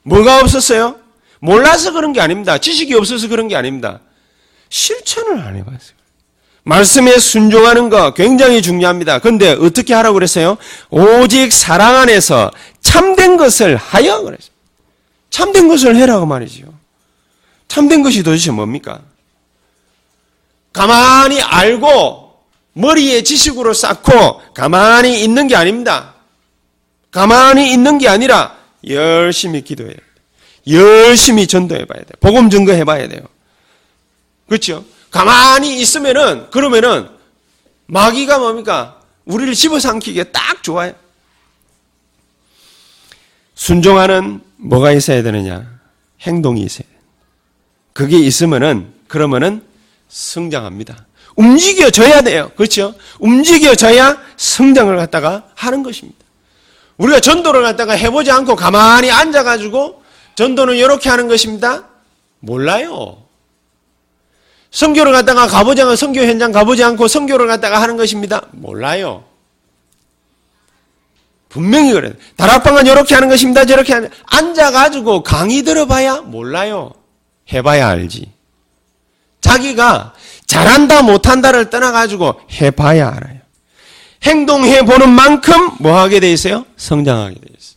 뭐가 0.02 0.40
없었어요? 0.40 0.96
몰라서 1.40 1.92
그런 1.92 2.12
게 2.12 2.20
아닙니다. 2.20 2.58
지식이 2.58 2.94
없어서 2.94 3.28
그런 3.28 3.48
게 3.48 3.56
아닙니다. 3.56 4.00
실천을 4.70 5.40
안 5.40 5.56
해봤어요. 5.56 5.94
말씀에 6.62 7.18
순종하는 7.18 7.90
거 7.90 8.14
굉장히 8.14 8.62
중요합니다. 8.62 9.18
근데 9.18 9.52
어떻게 9.52 9.92
하라고 9.92 10.14
그랬어요? 10.14 10.56
오직 10.88 11.52
사랑 11.52 11.96
안에서 11.96 12.50
참된 12.80 13.36
것을 13.36 13.76
하여 13.76 14.22
그랬어요. 14.22 14.54
참된 15.28 15.68
것을 15.68 15.96
해라고 15.96 16.24
말이죠. 16.24 16.64
참된 17.68 18.02
것이 18.02 18.22
도대체 18.22 18.50
뭡니까? 18.50 19.00
가만히 20.72 21.42
알고 21.42 22.23
머리에 22.74 23.22
지식으로 23.22 23.72
쌓고 23.72 24.52
가만히 24.52 25.22
있는 25.22 25.48
게 25.48 25.56
아닙니다. 25.56 26.14
가만히 27.10 27.72
있는 27.72 27.98
게 27.98 28.08
아니라 28.08 28.56
열심히 28.86 29.62
기도해야 29.62 29.94
돼요. 29.94 30.04
열심히 30.66 31.46
전도해 31.46 31.84
봐야 31.84 31.98
돼요. 32.00 32.12
복음 32.20 32.50
증거해 32.50 32.84
봐야 32.84 33.08
돼요. 33.08 33.22
그렇죠? 34.48 34.84
가만히 35.10 35.80
있으면은 35.80 36.50
그러면은 36.50 37.08
마귀가 37.86 38.38
뭡니까? 38.38 39.00
우리를 39.24 39.54
집어삼키기에 39.54 40.24
딱 40.24 40.62
좋아요. 40.62 40.92
순종하는 43.54 44.40
뭐가 44.56 44.92
있어야 44.92 45.22
되느냐? 45.22 45.70
행동이 46.22 46.62
있어야 46.62 46.88
돼. 46.88 46.94
그게 47.92 48.18
있으면은 48.18 48.92
그러면은 49.06 49.62
성장합니다. 50.08 51.06
움직여져야 51.36 52.22
돼요. 52.22 52.50
그렇죠? 52.56 52.94
움직여져야 53.18 54.18
성장을 54.36 54.96
갖다가 54.96 55.44
하는 55.54 55.82
것입니다. 55.82 56.18
우리가 56.96 57.20
전도를 57.20 57.62
갖다가 57.62 57.94
해보지 57.94 58.30
않고 58.30 58.56
가만히 58.56 59.10
앉아가지고 59.10 60.02
전도는 60.36 60.76
이렇게 60.76 61.08
하는 61.08 61.28
것입니다. 61.28 61.84
몰라요. 62.40 63.18
성교를 64.70 65.12
갖다가 65.12 65.46
가보지 65.46 65.82
않고 65.82 65.96
성교 65.96 66.20
현장 66.20 66.52
가보지 66.52 66.82
않고 66.82 67.06
성교를 67.08 67.46
갖다가 67.46 67.80
하는 67.80 67.96
것입니다. 67.96 68.42
몰라요. 68.50 69.24
분명히 71.48 71.92
그래요. 71.92 72.12
다락방은 72.36 72.86
이렇게 72.86 73.14
하는 73.14 73.28
것입니다. 73.28 73.64
저렇게 73.64 73.92
하는 73.92 74.10
앉아가지고 74.26 75.22
강의 75.22 75.62
들어봐야 75.62 76.22
몰라요. 76.22 76.92
해봐야 77.52 77.88
알지. 77.88 78.32
자기가 79.40 80.14
잘한다 80.54 81.02
못한다를 81.02 81.68
떠나가지고 81.68 82.40
해봐야 82.60 83.08
알아요. 83.08 83.40
행동해 84.22 84.84
보는 84.84 85.10
만큼 85.10 85.72
뭐 85.80 85.98
하게 85.98 86.20
돼 86.20 86.32
있어요? 86.32 86.64
성장하게 86.76 87.34
돼 87.34 87.46
있어요. 87.58 87.74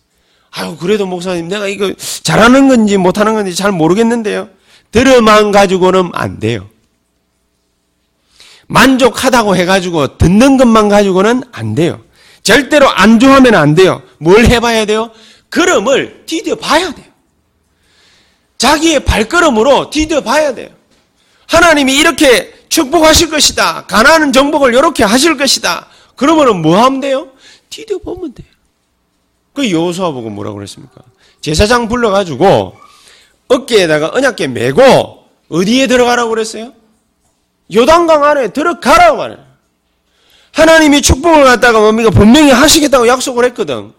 아유, 0.52 0.78
그래도 0.78 1.08
목사님, 1.08 1.48
내가 1.48 1.68
이거 1.68 1.92
잘하는 2.22 2.68
건지 2.68 2.98
못하는 2.98 3.34
건지 3.34 3.56
잘 3.56 3.72
모르겠는데요. 3.72 4.50
들어만 4.92 5.52
가지고는 5.52 6.12
안 6.14 6.40
돼요. 6.40 6.70
만족하다고 8.68 9.56
해가지고 9.56 10.18
듣는 10.20 10.58
것만 10.58 10.88
가지고는 10.88 11.46
안 11.52 11.74
돼요. 11.74 12.02
절대로 12.44 12.88
안 12.90 13.20
좋아하면 13.20 13.56
안 13.56 13.74
돼요. 13.74 14.04
뭘 14.20 14.46
해봐야 14.46 14.86
돼요? 14.86 15.10
걸음을 15.50 16.26
디뎌 16.28 16.56
봐야 16.58 16.92
돼요. 16.92 17.08
자기의 18.60 19.00
발걸음으로 19.00 19.90
디뎌 19.90 20.22
봐야 20.22 20.54
돼요. 20.54 20.70
하나님이 21.48 21.96
이렇게 21.96 22.57
축복하실 22.78 23.32
것이다. 23.32 23.86
가난한 23.88 24.32
정복을 24.32 24.76
이렇게 24.76 25.04
하실 25.04 25.36
것이다. 25.36 25.88
그러면은 26.16 26.62
뭐 26.62 26.78
하면 26.84 27.00
돼요? 27.00 27.30
디뎌 27.72 27.98
보면 28.00 28.36
돼요. 28.36 28.48
그 29.54 29.72
여호수아 29.72 30.12
보고 30.12 30.30
뭐라고 30.30 30.58
그랬습니까? 30.58 31.02
제사장 31.42 31.88
불러가지고 31.88 32.78
어깨에다가 33.48 34.12
언약계 34.14 34.48
메고 34.48 34.84
어디에 35.50 35.88
들어가라고 35.88 36.30
그랬어요? 36.30 36.74
요단강 37.74 38.24
안에 38.24 38.50
들어가라고 38.50 39.18
말해요. 39.18 39.40
하나님이 40.54 41.02
축복을 41.02 41.46
갖다가 41.46 41.80
뭡니까? 41.80 42.12
분명히 42.12 42.52
하시겠다고 42.52 43.08
약속을 43.08 43.46
했거든. 43.46 43.92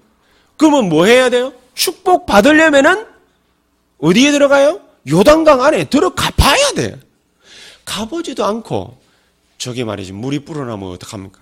그러면 0.57 0.89
뭐 0.89 1.07
해야 1.07 1.31
돼요? 1.31 1.53
축복 1.75 2.27
받으려면은 2.27 3.07
어디에 4.01 4.31
들어가요? 4.31 4.81
요단강 5.09 5.63
안에 5.63 5.85
들어가 5.85 6.31
봐야 6.37 6.73
돼. 6.77 7.08
가보지도 7.89 8.45
않고 8.45 9.01
저게 9.57 9.83
말이지 9.83 10.13
물이 10.13 10.41
불어나면 10.41 10.91
어떡합니까? 10.91 11.41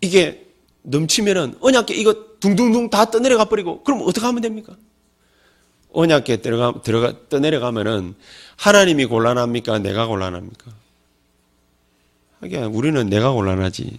이게 0.00 0.46
넘치면은 0.82 1.56
언약계 1.60 1.94
이거 1.94 2.14
둥둥둥 2.38 2.90
다 2.90 3.10
떠내려가 3.10 3.46
버리고 3.46 3.82
그럼 3.82 4.02
어떻게 4.04 4.24
하면 4.24 4.40
됩니까? 4.40 4.76
언약계 5.92 6.36
들어가 6.42 6.80
들어가 6.82 7.14
떠내려가면은 7.28 8.14
하나님이 8.56 9.06
곤란합니까? 9.06 9.80
내가 9.80 10.06
곤란합니까? 10.06 10.70
하긴 12.40 12.64
우리는 12.64 13.08
내가 13.08 13.32
곤란하지. 13.32 13.98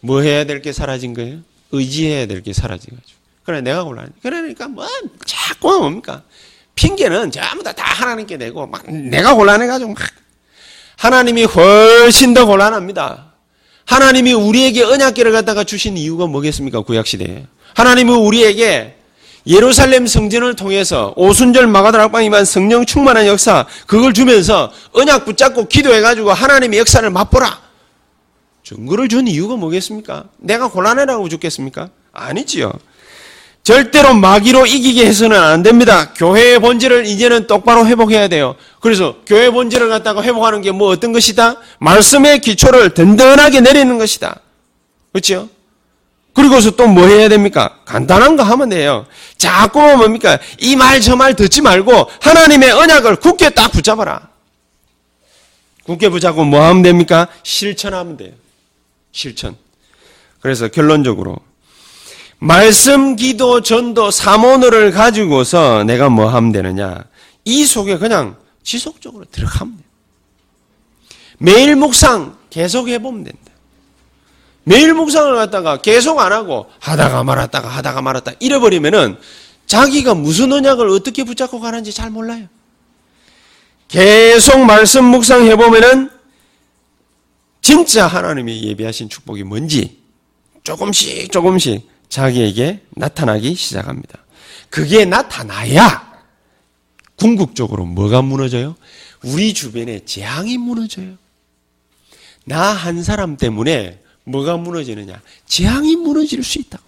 뭐 0.00 0.20
해야 0.22 0.44
될 0.44 0.62
게 0.62 0.72
사라진 0.72 1.14
거예요? 1.14 1.40
의지해야 1.70 2.26
될 2.26 2.42
게 2.42 2.52
사라져가지고. 2.52 3.18
그래 3.44 3.60
내가 3.60 3.84
곤란해. 3.84 4.10
그러니까 4.22 4.66
뭐 4.68 4.86
자꾸 5.24 5.78
뭡니까? 5.78 6.24
핑계는 6.78 7.32
전부 7.32 7.64
다, 7.64 7.72
다 7.72 7.84
하나님께 7.84 8.36
내고 8.36 8.64
막 8.68 8.88
내가 8.88 9.34
곤란해가지고 9.34 9.94
막 9.94 9.98
하나님이 10.96 11.44
훨씬 11.44 12.34
더 12.34 12.46
곤란합니다. 12.46 13.32
하나님이 13.84 14.32
우리에게 14.32 14.84
언약계를 14.84 15.32
갖다가 15.32 15.64
주신 15.64 15.96
이유가 15.96 16.26
뭐겠습니까? 16.26 16.82
구약시대에. 16.82 17.46
하나님은 17.74 18.14
우리에게 18.14 18.94
예루살렘 19.46 20.06
성전을 20.06 20.54
통해서 20.54 21.14
오순절 21.16 21.66
마가다 21.66 21.98
락방이만 21.98 22.44
성령 22.44 22.86
충만한 22.86 23.26
역사 23.26 23.66
그걸 23.86 24.12
주면서 24.12 24.70
언약 24.92 25.24
붙잡고 25.24 25.66
기도해가지고 25.66 26.32
하나님의 26.32 26.78
역사를 26.78 27.08
맛보라. 27.10 27.60
증거를 28.62 29.08
준 29.08 29.26
이유가 29.26 29.56
뭐겠습니까? 29.56 30.24
내가 30.36 30.68
곤란해라고 30.68 31.28
죽겠습니까? 31.28 31.88
아니지요. 32.12 32.72
절대로 33.72 34.14
마귀로 34.14 34.64
이기게 34.64 35.04
해서는 35.04 35.38
안 35.38 35.62
됩니다. 35.62 36.14
교회의 36.14 36.58
본질을 36.58 37.04
이제는 37.04 37.46
똑바로 37.46 37.86
회복해야 37.86 38.26
돼요. 38.28 38.56
그래서 38.80 39.16
교회 39.26 39.50
본질을 39.50 39.90
갖다가 39.90 40.22
회복하는 40.22 40.62
게 40.62 40.70
뭐 40.70 40.88
어떤 40.88 41.12
것이다? 41.12 41.56
말씀의 41.78 42.38
기초를 42.40 42.94
든든하게 42.94 43.60
내리는 43.60 43.98
것이다. 43.98 44.40
그렇죠? 45.12 45.50
그리고서 46.32 46.70
또 46.70 46.86
뭐 46.86 47.06
해야 47.08 47.28
됩니까? 47.28 47.80
간단한 47.84 48.36
거 48.36 48.42
하면 48.42 48.70
돼요. 48.70 49.04
자꾸 49.36 49.80
뭡니까? 49.98 50.38
이 50.62 50.74
말 50.74 51.02
저 51.02 51.14
말 51.14 51.34
듣지 51.34 51.60
말고 51.60 52.08
하나님의 52.22 52.70
언약을 52.70 53.16
굳게 53.16 53.50
딱 53.50 53.70
붙잡아라. 53.70 54.28
굳게 55.84 56.08
붙잡고 56.08 56.42
뭐 56.44 56.62
하면 56.64 56.82
됩니까? 56.82 57.28
실천하면 57.42 58.16
돼요. 58.16 58.32
실천. 59.12 59.56
그래서 60.40 60.68
결론적으로 60.68 61.36
말씀, 62.38 63.16
기도, 63.16 63.62
전도, 63.62 64.10
사모노를 64.10 64.92
가지고서 64.92 65.84
내가 65.84 66.08
뭐 66.08 66.28
하면 66.28 66.52
되느냐? 66.52 67.04
이 67.44 67.64
속에 67.64 67.98
그냥 67.98 68.36
지속적으로 68.62 69.24
들어가면 69.30 69.76
돼요. 69.76 69.88
매일 71.38 71.76
묵상 71.76 72.36
계속 72.50 72.88
해보면 72.88 73.24
된다. 73.24 73.52
매일 74.64 74.92
묵상을 74.92 75.34
갖다가 75.34 75.80
계속 75.80 76.20
안 76.20 76.32
하고 76.32 76.66
하다가 76.80 77.24
말았다가 77.24 77.68
하다가 77.68 78.02
말았다 78.02 78.32
잃어버리면은 78.38 79.16
자기가 79.66 80.14
무슨 80.14 80.52
언약을 80.52 80.88
어떻게 80.90 81.24
붙잡고 81.24 81.60
가는지 81.60 81.92
잘 81.92 82.10
몰라요. 82.10 82.46
계속 83.88 84.58
말씀 84.60 85.04
묵상 85.06 85.46
해 85.46 85.56
보면은 85.56 86.10
진짜 87.62 88.06
하나님이 88.06 88.62
예비하신 88.64 89.08
축복이 89.08 89.44
뭔지 89.44 90.02
조금씩 90.64 91.32
조금씩 91.32 91.88
자기에게 92.08 92.80
나타나기 92.90 93.54
시작합니다. 93.54 94.18
그게 94.70 95.04
나타나야 95.04 96.08
궁극적으로 97.16 97.84
뭐가 97.86 98.22
무너져요? 98.22 98.76
우리 99.24 99.52
주변에 99.54 100.04
재앙이 100.04 100.58
무너져요. 100.58 101.16
나 102.44 102.72
한 102.72 103.02
사람 103.02 103.36
때문에 103.36 104.00
뭐가 104.24 104.56
무너지느냐? 104.56 105.20
재앙이 105.46 105.96
무너질 105.96 106.42
수 106.42 106.58
있다. 106.58 106.78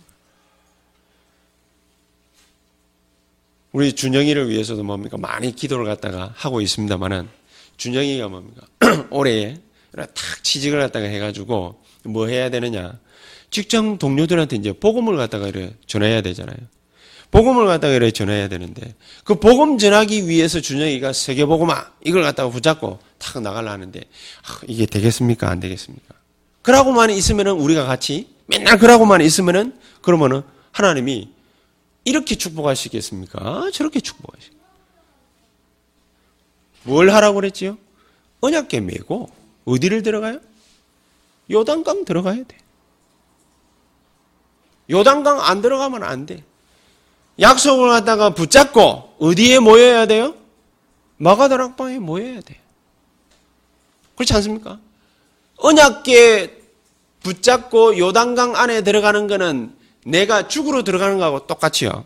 우리 3.73 3.93
준영이를 3.93 4.49
위해서도 4.49 4.83
뭡니까? 4.83 5.17
많이 5.17 5.55
기도를 5.55 5.85
갖다가 5.85 6.33
하고 6.37 6.61
있습니다만은 6.61 7.29
준영이가 7.77 8.29
뭡니까? 8.29 8.67
올해에 9.11 9.59
탁 9.97 10.09
취직을 10.43 10.81
갖다가 10.81 11.07
해가지고 11.07 11.80
뭐 12.05 12.27
해야 12.27 12.51
되느냐. 12.51 12.99
직장 13.51 13.99
동료들한테 13.99 14.57
이제 14.57 14.73
복음을 14.73 15.17
갖다가 15.17 15.49
이래 15.49 15.75
전해야 15.87 16.23
되잖아요. 16.23 16.57
복음을 17.31 17.67
갖다가 17.67 17.95
이래 17.95 18.11
전해야 18.11 18.49
되는데 18.49 18.95
그 19.25 19.37
복음 19.37 19.79
전하기 19.79 20.29
위해서 20.29 20.61
준영이가 20.61 21.13
세계 21.13 21.45
복음화 21.45 21.93
이걸 22.05 22.23
갖다가 22.23 22.51
붙잡고 22.51 22.99
탁 23.19 23.41
나가려 23.41 23.71
하는데 23.71 24.01
아, 24.01 24.61
이게 24.67 24.87
되겠습니까? 24.87 25.49
안 25.49 25.61
되겠습니까? 25.61 26.15
그러고만 26.63 27.11
있으면은 27.11 27.53
우리가 27.53 27.85
같이 27.85 28.29
맨날 28.47 28.79
그러고만 28.79 29.21
있으면은 29.21 29.79
그러면은 30.03 30.43
하나님이 30.73 31.29
이렇게 32.05 32.35
축복하시겠습니까? 32.35 33.71
저렇게 33.73 34.01
축복하시. 34.01 34.51
뭘 36.83 37.11
하라고 37.11 37.37
그랬지요? 37.37 37.79
언약계 38.41 38.81
메고 38.81 39.29
어디를 39.67 40.03
들어가요? 40.03 40.41
요단강 41.51 42.05
들어가야 42.05 42.45
돼. 42.45 42.57
요단강 44.91 45.41
안 45.41 45.63
들어가면 45.63 46.03
안 46.03 46.27
돼. 46.27 46.45
약속을 47.41 47.89
갖다가 47.89 48.31
붙잡고 48.31 49.15
어디에 49.19 49.59
모여야 49.59 50.07
돼요? 50.07 50.35
마가다락방에 51.17 51.99
모여야 51.99 52.41
돼. 52.41 52.61
그렇지 54.15 54.35
않습니까? 54.35 54.79
언약계 55.57 56.61
붙잡고 57.23 57.99
요단강 57.99 58.57
안에 58.57 58.83
들어가는 58.83 59.27
거는 59.27 59.75
내가 60.05 60.49
죽으러 60.49 60.83
들어가는 60.83 61.19
거하고 61.19 61.47
똑같이요. 61.47 62.05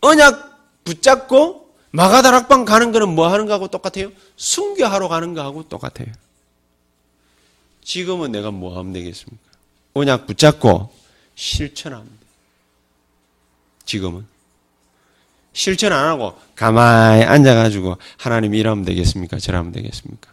언약 0.00 0.84
붙잡고 0.84 1.68
마가다락방 1.90 2.64
가는 2.64 2.92
거는 2.92 3.08
뭐 3.14 3.28
하는 3.28 3.46
거하고 3.46 3.68
똑같아요? 3.68 4.10
순교하러 4.36 5.08
가는 5.08 5.34
거하고 5.34 5.64
똑같아요. 5.68 6.08
지금은 7.84 8.32
내가 8.32 8.50
뭐 8.50 8.78
하면 8.78 8.92
되겠습니까? 8.92 9.42
언약 9.94 10.26
붙잡고 10.26 10.90
돼. 11.34 12.08
지금은. 13.84 14.26
실천 15.52 15.92
안 15.92 16.06
하고 16.06 16.34
가만히 16.54 17.24
앉아가지고 17.24 17.98
하나님 18.16 18.54
이러면 18.54 18.84
되겠습니까? 18.84 19.38
저러면 19.38 19.72
되겠습니까? 19.72 20.32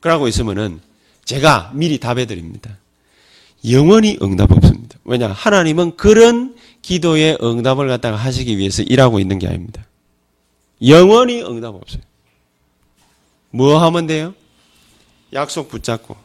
그러고 0.00 0.28
있으면은 0.28 0.80
제가 1.24 1.72
미리 1.74 1.98
답해드립니다. 1.98 2.78
영원히 3.68 4.16
응답 4.22 4.52
없습니다. 4.52 4.98
왜냐? 5.04 5.28
하나님은 5.28 5.96
그런 5.96 6.56
기도의 6.82 7.38
응답을 7.42 7.88
갖다가 7.88 8.16
하시기 8.16 8.56
위해서 8.56 8.82
일하고 8.82 9.18
있는 9.18 9.38
게 9.40 9.48
아닙니다. 9.48 9.84
영원히 10.86 11.42
응답 11.42 11.74
없어요. 11.74 12.02
뭐 13.50 13.84
하면 13.84 14.06
돼요? 14.06 14.34
약속 15.32 15.68
붙잡고 15.68 16.16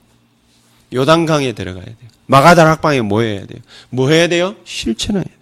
요단강에 0.93 1.53
들어가야 1.53 1.85
돼요. 1.85 2.09
마가다락방에 2.27 3.01
모여야 3.01 3.45
돼요. 3.45 3.61
뭐 3.89 4.09
해야 4.09 4.27
돼요? 4.27 4.55
실천해야 4.65 5.23
돼요. 5.23 5.33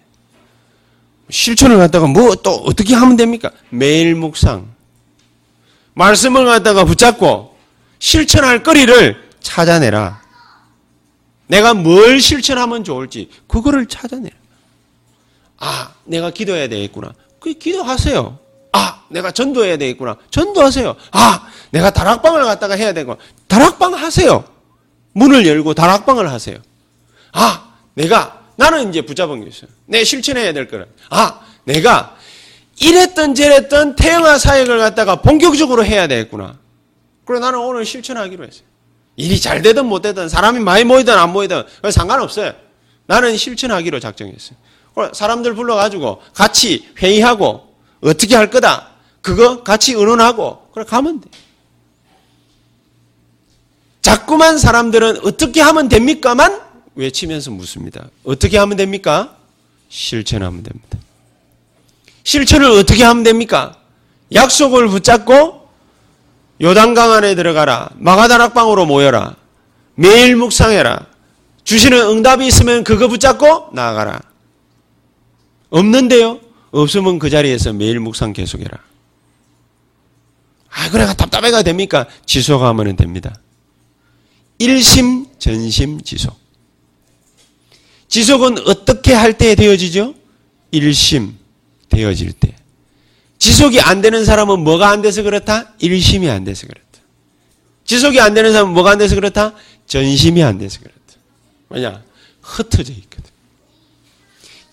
실천을 1.29 1.77
갖다가 1.77 2.07
뭐 2.07 2.35
또 2.43 2.51
어떻게 2.55 2.93
하면 2.95 3.15
됩니까? 3.17 3.51
매일 3.69 4.15
묵상. 4.15 4.67
말씀을 5.93 6.45
갖다가 6.45 6.85
붙잡고 6.85 7.55
실천할 7.99 8.63
거리를 8.63 9.29
찾아내라. 9.41 10.21
내가 11.47 11.73
뭘 11.73 12.19
실천하면 12.21 12.83
좋을지 12.83 13.29
그거를 13.47 13.85
찾아내라. 13.85 14.35
아, 15.57 15.93
내가 16.05 16.31
기도해야 16.31 16.67
되겠구나. 16.69 17.13
그 17.39 17.53
기도하세요. 17.53 18.39
아, 18.73 19.03
내가 19.09 19.31
전도해야 19.31 19.77
되겠구나. 19.77 20.17
전도하세요. 20.29 20.95
아, 21.11 21.47
내가 21.71 21.89
다락방을 21.91 22.43
갖다가 22.43 22.75
해야 22.75 22.93
되고 22.93 23.17
다락방 23.47 23.93
하세요. 23.93 24.43
문을 25.13 25.45
열고 25.45 25.73
다락방을 25.73 26.31
하세요. 26.31 26.57
아, 27.33 27.73
내가 27.93 28.41
나는 28.55 28.89
이제 28.89 29.01
붙잡은 29.01 29.43
게 29.43 29.49
있어요. 29.49 29.69
내 29.85 30.03
실천해야 30.03 30.53
될 30.53 30.67
거는. 30.67 30.85
아, 31.09 31.39
내가 31.65 32.15
이랬던 32.79 33.35
저랬던 33.35 33.95
태영아 33.95 34.37
사역을 34.37 34.79
갖다가 34.79 35.17
본격적으로 35.21 35.85
해야 35.85 36.07
되겠구나. 36.07 36.57
그래 37.25 37.39
나는 37.39 37.59
오늘 37.59 37.85
실천하기로 37.85 38.45
했어요. 38.45 38.63
일이 39.17 39.39
잘 39.39 39.61
되든 39.61 39.85
못 39.85 40.01
되든 40.01 40.29
사람이 40.29 40.59
많이 40.59 40.83
모이든 40.83 41.13
안 41.13 41.31
모이든 41.31 41.63
상관없어요. 41.91 42.53
나는 43.05 43.37
실천하기로 43.37 43.99
작정했어요. 43.99 44.57
사람들 45.13 45.53
불러가지고 45.55 46.21
같이 46.33 46.89
회의하고 46.97 47.70
어떻게 48.01 48.35
할 48.35 48.49
거다. 48.49 48.89
그거 49.21 49.63
같이 49.63 49.93
의논하고 49.93 50.69
그래 50.73 50.83
가면 50.85 51.21
돼. 51.21 51.29
자꾸만 54.01 54.57
사람들은 54.57 55.25
어떻게 55.25 55.61
하면 55.61 55.87
됩니까만 55.87 56.59
외치면서 56.95 57.51
묻습니다. 57.51 58.09
어떻게 58.23 58.57
하면 58.57 58.77
됩니까? 58.77 59.35
실천하면 59.89 60.63
됩니다. 60.63 60.97
실천을 62.23 62.69
어떻게 62.71 63.03
하면 63.03 63.23
됩니까? 63.23 63.77
약속을 64.33 64.87
붙잡고 64.87 65.69
요단강 66.61 67.11
안에 67.11 67.35
들어가라. 67.35 67.89
마가다락방으로 67.95 68.85
모여라. 68.85 69.35
매일 69.95 70.35
묵상해라. 70.35 71.07
주시는 71.63 71.97
응답이 72.09 72.45
있으면 72.47 72.83
그거 72.83 73.07
붙잡고 73.07 73.69
나아가라. 73.73 74.21
없는데요? 75.69 76.39
없으면 76.71 77.19
그 77.19 77.29
자리에서 77.29 77.73
매일 77.73 77.99
묵상 77.99 78.33
계속해라. 78.33 78.77
아, 80.69 80.89
그래가 80.89 81.13
답답해가 81.13 81.63
됩니까? 81.63 82.07
지속하면 82.25 82.95
됩니다. 82.95 83.35
일심, 84.57 85.25
전심, 85.37 86.01
지속. 86.01 86.39
지속은 88.07 88.67
어떻게 88.67 89.13
할 89.13 89.33
때 89.33 89.55
되어지죠? 89.55 90.13
일심 90.71 91.37
되어질 91.89 92.33
때. 92.33 92.55
지속이 93.37 93.81
안 93.81 94.01
되는 94.01 94.23
사람은 94.23 94.59
뭐가 94.59 94.89
안 94.89 95.01
돼서 95.01 95.23
그렇다? 95.23 95.73
일심이 95.79 96.29
안 96.29 96.43
돼서 96.43 96.67
그렇다. 96.67 96.87
지속이 97.85 98.19
안 98.21 98.33
되는 98.33 98.53
사람은 98.53 98.73
뭐가 98.73 98.91
안 98.91 98.97
돼서 98.97 99.15
그렇다? 99.15 99.53
전심이 99.87 100.43
안 100.43 100.57
돼서 100.57 100.79
그렇다. 100.79 100.99
뭐냐? 101.69 102.03
흩어져 102.41 102.93
있거든. 102.93 103.30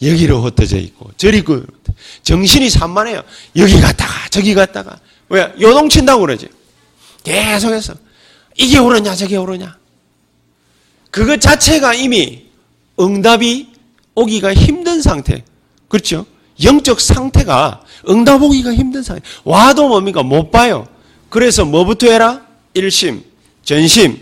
여기로 0.01 0.43
흩어져 0.43 0.77
있고, 0.79 1.11
저리 1.17 1.43
그, 1.43 1.67
정신이 2.23 2.71
산만해요. 2.71 3.23
여기 3.57 3.81
갔다가, 3.81 4.29
저기 4.31 4.55
갔다가. 4.55 4.99
왜? 5.29 5.53
요동친다고 5.61 6.21
그러지. 6.21 6.49
계속해서. 7.25 7.95
이게 8.57 8.79
오르냐, 8.79 9.15
저게 9.15 9.37
오르냐. 9.37 9.77
그것 11.11 11.41
자체가 11.41 11.95
이미 11.95 12.47
응답이 13.01 13.69
오기가 14.15 14.55
힘든 14.55 15.01
상태. 15.01 15.45
그렇죠? 15.89 16.27
영적 16.63 17.01
상태가 17.01 17.83
응답 18.09 18.43
오기가 18.43 18.75
힘든 18.75 19.03
상태. 19.03 19.23
와도 19.45 19.89
뭡니까? 19.89 20.23
못 20.23 20.51
봐요. 20.51 20.87
그래서 21.29 21.65
뭐부터 21.65 22.11
해라? 22.11 22.43
일심, 22.75 23.23
전심. 23.63 24.21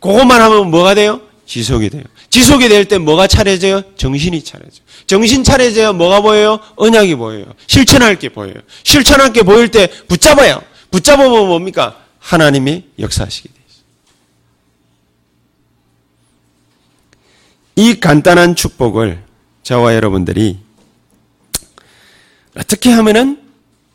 그것만 0.00 0.40
하면 0.40 0.70
뭐가 0.70 0.94
돼요? 0.94 1.20
지속이 1.46 1.90
돼요. 1.90 2.04
지속이 2.36 2.68
될 2.68 2.84
때 2.84 2.98
뭐가 2.98 3.26
차려져요? 3.26 3.80
정신이 3.96 4.44
차려져요. 4.44 4.84
정신 5.06 5.42
차려져야 5.42 5.94
뭐가 5.94 6.20
보여요? 6.20 6.60
언약이 6.76 7.14
보여요. 7.14 7.46
실천할 7.66 8.18
게 8.18 8.28
보여요. 8.28 8.52
실천할 8.84 9.32
게 9.32 9.42
보일 9.42 9.70
때 9.70 9.88
붙잡아요. 10.06 10.60
붙잡으면 10.90 11.30
뭡니까? 11.46 12.04
하나님이 12.18 12.84
역사하시게 12.98 13.48
돼요. 13.48 13.64
이 17.76 17.98
간단한 18.00 18.54
축복을 18.54 19.24
저와 19.62 19.94
여러분들이 19.94 20.58
어떻게 22.54 22.90
하면은 22.90 23.42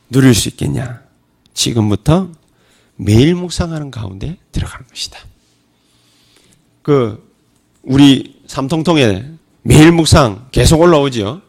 누릴 0.10 0.34
수 0.34 0.50
있겠냐? 0.50 1.04
지금부터 1.54 2.32
매일 2.96 3.36
묵상하는 3.36 3.92
가운데 3.92 4.38
들어가는 4.52 4.88
것이다. 4.88 5.20
그 6.82 7.31
우리 7.84 8.42
삼통통에 8.48 9.26
매일 9.64 9.92
묵상 9.92 10.50
계속 10.52 10.82
올라오지요. 10.82 11.42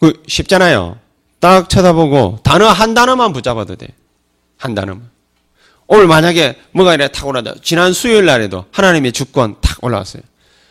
그 0.00 0.22
쉽잖아요. 0.26 0.98
딱 1.38 1.68
쳐다보고 1.68 2.40
단어 2.42 2.68
한 2.68 2.94
단어만 2.94 3.32
붙잡아도 3.32 3.76
돼. 3.76 3.88
한 4.56 4.74
단어만. 4.74 5.08
오늘 5.86 6.06
만약에 6.06 6.56
뭐가 6.72 6.94
이래 6.94 7.08
탁 7.08 7.26
올라다. 7.26 7.54
지난 7.62 7.92
수요일 7.92 8.24
날에도 8.26 8.64
하나님의 8.70 9.12
주권 9.12 9.56
탁 9.60 9.82
올라왔어요. 9.82 10.22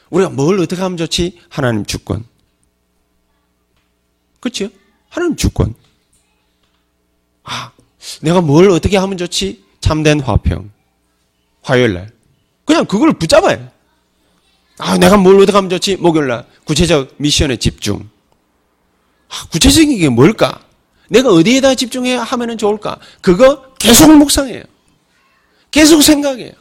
우리가 0.10 0.30
뭘 0.30 0.60
어떻게 0.60 0.82
하면 0.82 0.98
좋지? 0.98 1.40
하나님 1.50 1.86
주권. 1.86 2.24
그렇죠? 4.40 4.70
하나님 5.10 5.36
주권. 5.36 5.74
아, 7.44 7.72
내가 8.22 8.42
뭘 8.42 8.70
어떻게 8.70 8.98
하면 8.98 9.18
좋지? 9.18 9.64
참된 9.82 10.22
화평. 10.22 10.72
화요일 11.62 11.94
날. 11.94 12.12
그냥 12.66 12.86
그걸 12.86 13.14
붙잡아요. 13.14 13.70
아, 14.80 14.98
내가 14.98 15.18
뭘 15.18 15.36
어떻게 15.42 15.56
하면 15.56 15.70
좋지? 15.70 15.98
목요일 15.98 16.28
날. 16.30 16.46
구체적 16.64 17.16
미션에 17.18 17.58
집중. 17.58 18.10
아, 19.30 19.46
구체적인 19.52 19.98
게 20.00 20.10
뭘까? 20.10 20.62
내가 21.10 21.30
어디에다 21.30 21.76
집중해야 21.76 22.24
하면 22.24 22.58
좋을까? 22.58 22.98
그거 23.22 23.74
계속 23.78 24.16
묵상해요. 24.18 24.64
계속 25.70 26.02
생각해요. 26.02 26.54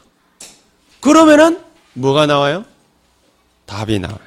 그러면은 0.99 1.59
뭐가 1.93 2.25
나와요? 2.25 2.65
답이 3.65 3.99
나와요. 3.99 4.19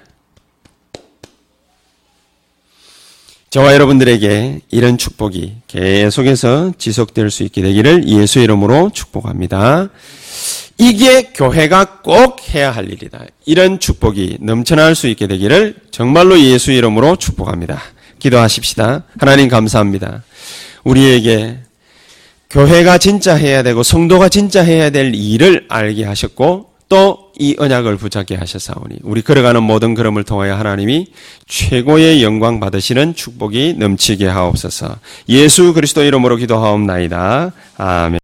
저와 3.50 3.74
여러분들에게 3.74 4.62
이런 4.70 4.96
축복이 4.96 5.56
계속해서 5.66 6.72
지속될 6.78 7.30
수 7.30 7.42
있게 7.42 7.60
되기를 7.60 8.08
예수 8.08 8.38
이름으로 8.38 8.90
축복합니다. 8.94 9.90
이게 10.78 11.30
교회가 11.34 12.00
꼭 12.02 12.40
해야 12.54 12.70
할 12.70 12.90
일이다. 12.90 13.24
이런 13.46 13.78
축복이 13.78 14.38
넘쳐날 14.40 14.94
수 14.94 15.06
있게 15.08 15.26
되기를 15.26 15.76
정말로 15.90 16.38
예수 16.40 16.72
이름으로 16.72 17.16
축복합니다. 17.16 17.80
기도하십시다. 18.18 19.04
하나님 19.18 19.48
감사합니다. 19.48 20.22
우리에게 20.84 21.58
교회가 22.50 22.98
진짜 22.98 23.34
해야 23.34 23.62
되고 23.62 23.82
성도가 23.82 24.28
진짜 24.28 24.62
해야 24.62 24.90
될 24.90 25.14
일을 25.14 25.66
알게 25.68 26.04
하셨고 26.04 26.70
또 26.88 27.22
이 27.38 27.56
언약을 27.58 27.96
붙잡게 27.96 28.36
하셨사오니 28.36 28.98
우리 29.02 29.22
걸어가는 29.22 29.62
모든 29.62 29.94
걸음을 29.94 30.22
통하여 30.22 30.54
하나님이 30.54 31.06
최고의 31.48 32.22
영광 32.22 32.60
받으시는 32.60 33.14
축복이 33.14 33.74
넘치게 33.78 34.26
하옵소서. 34.26 34.96
예수 35.28 35.72
그리스도 35.72 36.04
이름으로 36.04 36.36
기도하옵나이다. 36.36 37.52
아멘. 37.78 38.20